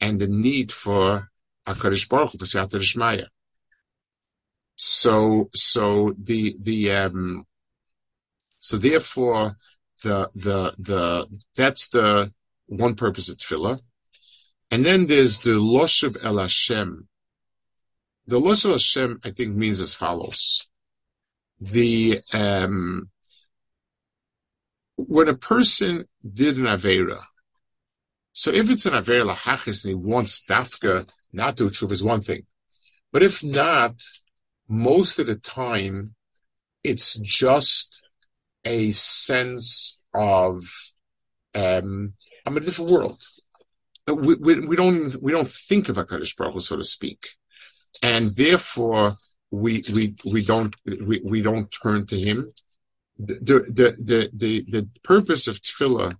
and 0.00 0.20
the 0.20 0.28
need 0.28 0.70
for 0.70 1.28
Hakadosh 1.66 2.08
Baruch 2.08 2.32
Hu 2.32 2.38
for 2.38 2.44
Siyata 2.44 3.26
So, 4.76 5.50
so 5.54 6.14
the 6.18 6.56
the 6.60 6.92
um, 6.92 7.44
so 8.58 8.78
therefore 8.78 9.56
the 10.02 10.30
the 10.34 10.74
the 10.78 11.26
that's 11.56 11.88
the 11.88 12.32
one 12.66 12.94
purpose 12.94 13.28
of 13.28 13.38
tefillah, 13.38 13.80
and 14.70 14.84
then 14.84 15.06
there's 15.06 15.38
the 15.40 15.50
loshav 15.50 16.16
el 16.22 16.38
Hashem. 16.38 17.08
The 18.28 18.38
loshav 18.38 18.72
Hashem, 18.72 19.20
I 19.24 19.30
think, 19.30 19.56
means 19.56 19.80
as 19.80 19.94
follows: 19.94 20.66
the 21.62 22.20
um, 22.34 23.08
when 24.96 25.28
a 25.28 25.34
person 25.34 26.04
did 26.30 26.58
an 26.58 26.64
avera, 26.64 27.22
so 28.34 28.50
if 28.50 28.68
it's 28.68 28.84
an 28.84 28.92
avera 28.92 29.34
lahachis 29.34 29.82
and 29.82 29.92
he 29.92 29.94
wants 29.94 30.42
dafka 30.46 31.08
not 31.32 31.56
to 31.56 31.70
tshuva 31.70 31.92
is 31.92 32.04
one 32.04 32.20
thing, 32.20 32.44
but 33.12 33.22
if 33.22 33.42
not, 33.42 33.94
most 34.68 35.18
of 35.18 35.26
the 35.26 35.36
time 35.36 36.14
it's 36.84 37.14
just 37.14 38.02
a 38.62 38.92
sense 38.92 40.02
of 40.12 40.64
um, 41.54 42.12
I'm 42.44 42.56
in 42.58 42.62
a 42.62 42.66
different 42.66 42.90
world. 42.90 43.22
We, 44.06 44.34
we, 44.34 44.66
we 44.66 44.76
don't 44.76 45.16
we 45.22 45.32
don't 45.32 45.48
think 45.48 45.88
of 45.88 45.96
Hakadosh 45.96 46.36
Baruch 46.36 46.60
so 46.60 46.76
to 46.76 46.84
speak, 46.84 47.26
and 48.02 48.34
therefore 48.36 49.16
we 49.50 49.84
we 49.92 50.14
we 50.24 50.44
don't 50.44 50.74
we, 50.84 51.20
we 51.24 51.42
don't 51.42 51.70
turn 51.70 52.06
to 52.06 52.18
Him. 52.18 52.52
The 53.18 53.34
the 53.34 53.96
the 53.98 54.30
the 54.32 54.64
the 54.68 54.88
purpose 55.02 55.46
of 55.46 55.60
tefillah 55.60 56.16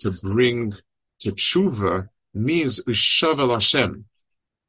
to 0.00 0.10
bring 0.10 0.74
to 1.20 1.32
tshuva 1.32 2.08
means 2.34 2.82
ushav 2.84 3.52
Hashem. 3.52 4.04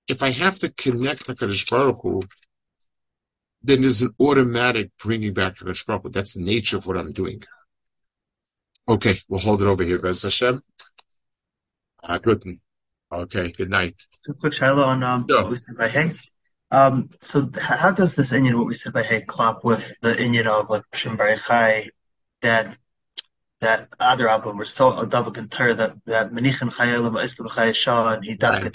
If 0.07 0.23
I 0.23 0.31
have 0.31 0.59
to 0.59 0.69
connect 0.69 1.27
Hakadosh 1.27 1.69
Baruch 1.69 2.01
Hu, 2.01 2.23
then 3.63 3.81
there's 3.81 4.01
an 4.01 4.13
automatic 4.19 4.91
bringing 5.01 5.33
back 5.33 5.57
to 5.57 5.65
Baruch 5.65 6.11
That's 6.11 6.33
the 6.33 6.41
nature 6.41 6.77
of 6.77 6.85
what 6.85 6.97
I'm 6.97 7.13
doing. 7.13 7.43
Okay, 8.87 9.19
we'll 9.29 9.39
hold 9.39 9.61
it 9.61 9.67
over 9.67 9.83
here, 9.83 9.99
Bez 9.99 10.23
Hashem. 10.23 10.61
Uh, 12.03 12.17
good. 12.17 12.43
Okay, 13.11 13.51
good 13.51 13.69
night. 13.69 13.95
So 14.21 14.33
quick 14.33 14.53
Shiloh 14.53 14.83
on 14.83 15.03
um, 15.03 15.25
what 15.27 15.49
we 15.49 15.57
said 15.57 15.77
by 15.77 15.87
Hay. 15.87 16.11
Um, 16.71 17.09
so 17.19 17.49
how 17.59 17.91
does 17.91 18.15
this 18.15 18.31
Indian, 18.31 18.57
what 18.57 18.67
we 18.67 18.73
said 18.73 18.93
by 18.93 19.03
Hay, 19.03 19.21
clop 19.21 19.63
with 19.63 19.93
the 20.01 20.17
Indian 20.21 20.47
of 20.47 20.69
like 20.69 20.83
Shem 20.93 21.17
Chai, 21.17 21.89
that 22.41 22.77
that 23.59 23.89
other 23.99 24.27
album 24.27 24.57
was 24.57 24.73
so 24.73 24.97
a 24.97 25.05
double 25.05 25.31
conter 25.31 25.73
that 25.73 25.95
that 26.05 26.31
Menichin 26.31 26.71
Chayelim 26.71 27.21
Islam 27.21 27.49
Chayesha 27.49 28.15
and 28.15 28.25
he 28.25 28.37
right. 28.41 28.73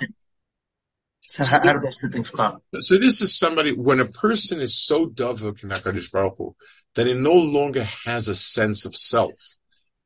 So, 1.29 1.43
so 1.43 1.59
how, 1.59 1.73
do 1.73 1.81
those 1.81 1.97
two 1.97 2.09
things 2.09 2.31
come? 2.31 2.59
So 2.79 2.99
this 2.99 3.21
is 3.21 3.37
somebody 3.37 3.73
when 3.73 3.99
a 3.99 4.07
person 4.07 4.61
is 4.61 4.79
so 4.79 5.07
davuk 5.07 5.63
in 5.65 5.71
Hakadosh 5.71 6.13
Baruch 6.13 6.37
Hu, 6.39 6.55
that 6.95 7.09
he 7.09 7.15
no 7.15 7.33
longer 7.33 7.83
has 8.05 8.29
a 8.29 8.35
sense 8.35 8.85
of 8.85 8.95
self. 8.95 9.35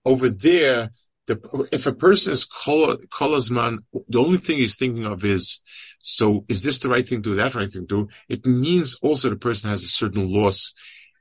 Over 0.07 0.31
there, 0.31 0.91
the, 1.27 1.69
if 1.73 1.87
a 1.87 1.93
person 1.93 2.33
is 2.33 2.47
kolazman, 2.47 3.79
the 4.09 4.19
only 4.19 4.39
thing 4.39 4.57
he's 4.57 4.77
thinking 4.77 5.05
of 5.05 5.23
is, 5.25 5.61
so 6.03 6.45
is 6.49 6.63
this 6.63 6.79
the 6.81 6.89
right 6.89 7.07
thing 7.07 7.23
to 7.23 7.31
do? 7.31 7.35
That 7.37 7.55
right 7.55 7.71
thing 7.71 7.87
to 7.87 8.05
do? 8.05 8.09
It 8.29 8.47
means 8.47 8.99
also 9.03 9.29
the 9.29 9.37
person 9.37 9.71
has 9.71 9.85
a 9.85 9.89
certain 9.89 10.29
loss. 10.29 10.75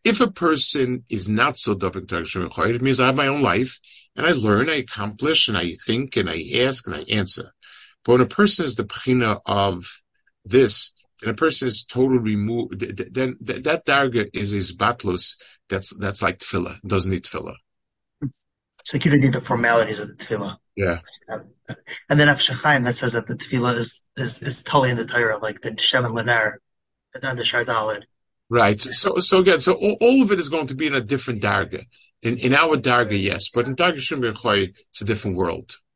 If 0.03 0.21
a 0.21 0.31
person 0.31 1.03
is 1.09 1.27
not 1.27 1.57
so 1.57 1.75
davuk 1.75 2.07
to 2.07 2.73
it 2.73 2.81
means 2.81 2.99
I 2.99 3.07
have 3.07 3.15
my 3.15 3.27
own 3.27 3.41
life 3.41 3.77
and 4.15 4.25
I 4.25 4.31
learn, 4.31 4.69
I 4.69 4.75
accomplish, 4.75 5.49
and 5.49 5.57
I 5.57 5.75
think, 5.85 6.15
and 6.15 6.29
I 6.29 6.43
ask, 6.61 6.87
and 6.87 6.95
I 6.95 7.01
answer. 7.09 7.53
But 8.03 8.13
when 8.13 8.21
a 8.21 8.25
person 8.25 8.65
is 8.65 8.75
the 8.75 8.85
pchina 8.85 9.41
of 9.45 9.85
this, 10.45 10.93
then 11.21 11.31
a 11.31 11.35
person 11.35 11.67
is 11.67 11.83
totally 11.83 12.19
removed. 12.19 12.79
Then 12.79 13.37
that 13.41 13.85
darga 13.85 14.29
is 14.33 14.51
his 14.51 14.75
batlus. 14.75 15.35
That's 15.69 15.93
that's 15.97 16.21
like 16.21 16.39
tefillah. 16.39 16.79
Doesn't 16.87 17.11
need 17.11 17.25
tefillah. 17.25 17.55
So 18.89 18.97
you 18.97 19.11
don't 19.11 19.19
need 19.19 19.33
the 19.33 19.41
formalities 19.41 19.99
of 19.99 20.07
the 20.07 20.15
tefillah. 20.15 20.57
Yeah. 20.75 20.97
And 22.09 22.19
then 22.19 22.27
Afshachaim 22.27 22.85
that 22.85 22.95
says 22.95 23.13
that 23.13 23.27
the 23.27 23.35
tefillah 23.35 23.77
is 23.77 24.03
is 24.17 24.41
is 24.41 24.63
totally 24.63 24.89
in 24.89 24.97
the 24.97 25.05
Torah, 25.05 25.37
like 25.37 25.61
the 25.61 25.77
Shem 25.77 26.05
and 26.05 26.15
Lenar, 26.15 26.53
and 27.13 27.37
the 27.37 27.43
Shardalid. 27.43 28.05
Right. 28.49 28.81
So 28.81 29.17
so 29.17 29.41
again, 29.41 29.59
so 29.59 29.73
all, 29.73 29.95
all, 30.01 30.23
of 30.23 30.31
it 30.31 30.39
is 30.39 30.49
going 30.49 30.65
to 30.67 30.73
be 30.73 30.87
in 30.87 30.95
a 30.95 31.01
different 31.01 31.43
darga. 31.43 31.85
In 32.23 32.39
in 32.39 32.55
our 32.55 32.77
darga, 32.77 33.21
yes, 33.21 33.49
but 33.53 33.67
in 33.67 33.75
darga 33.75 33.99
Shem 33.99 34.23
it's 34.23 35.01
a 35.01 35.05
different 35.05 35.37
world. 35.37 35.77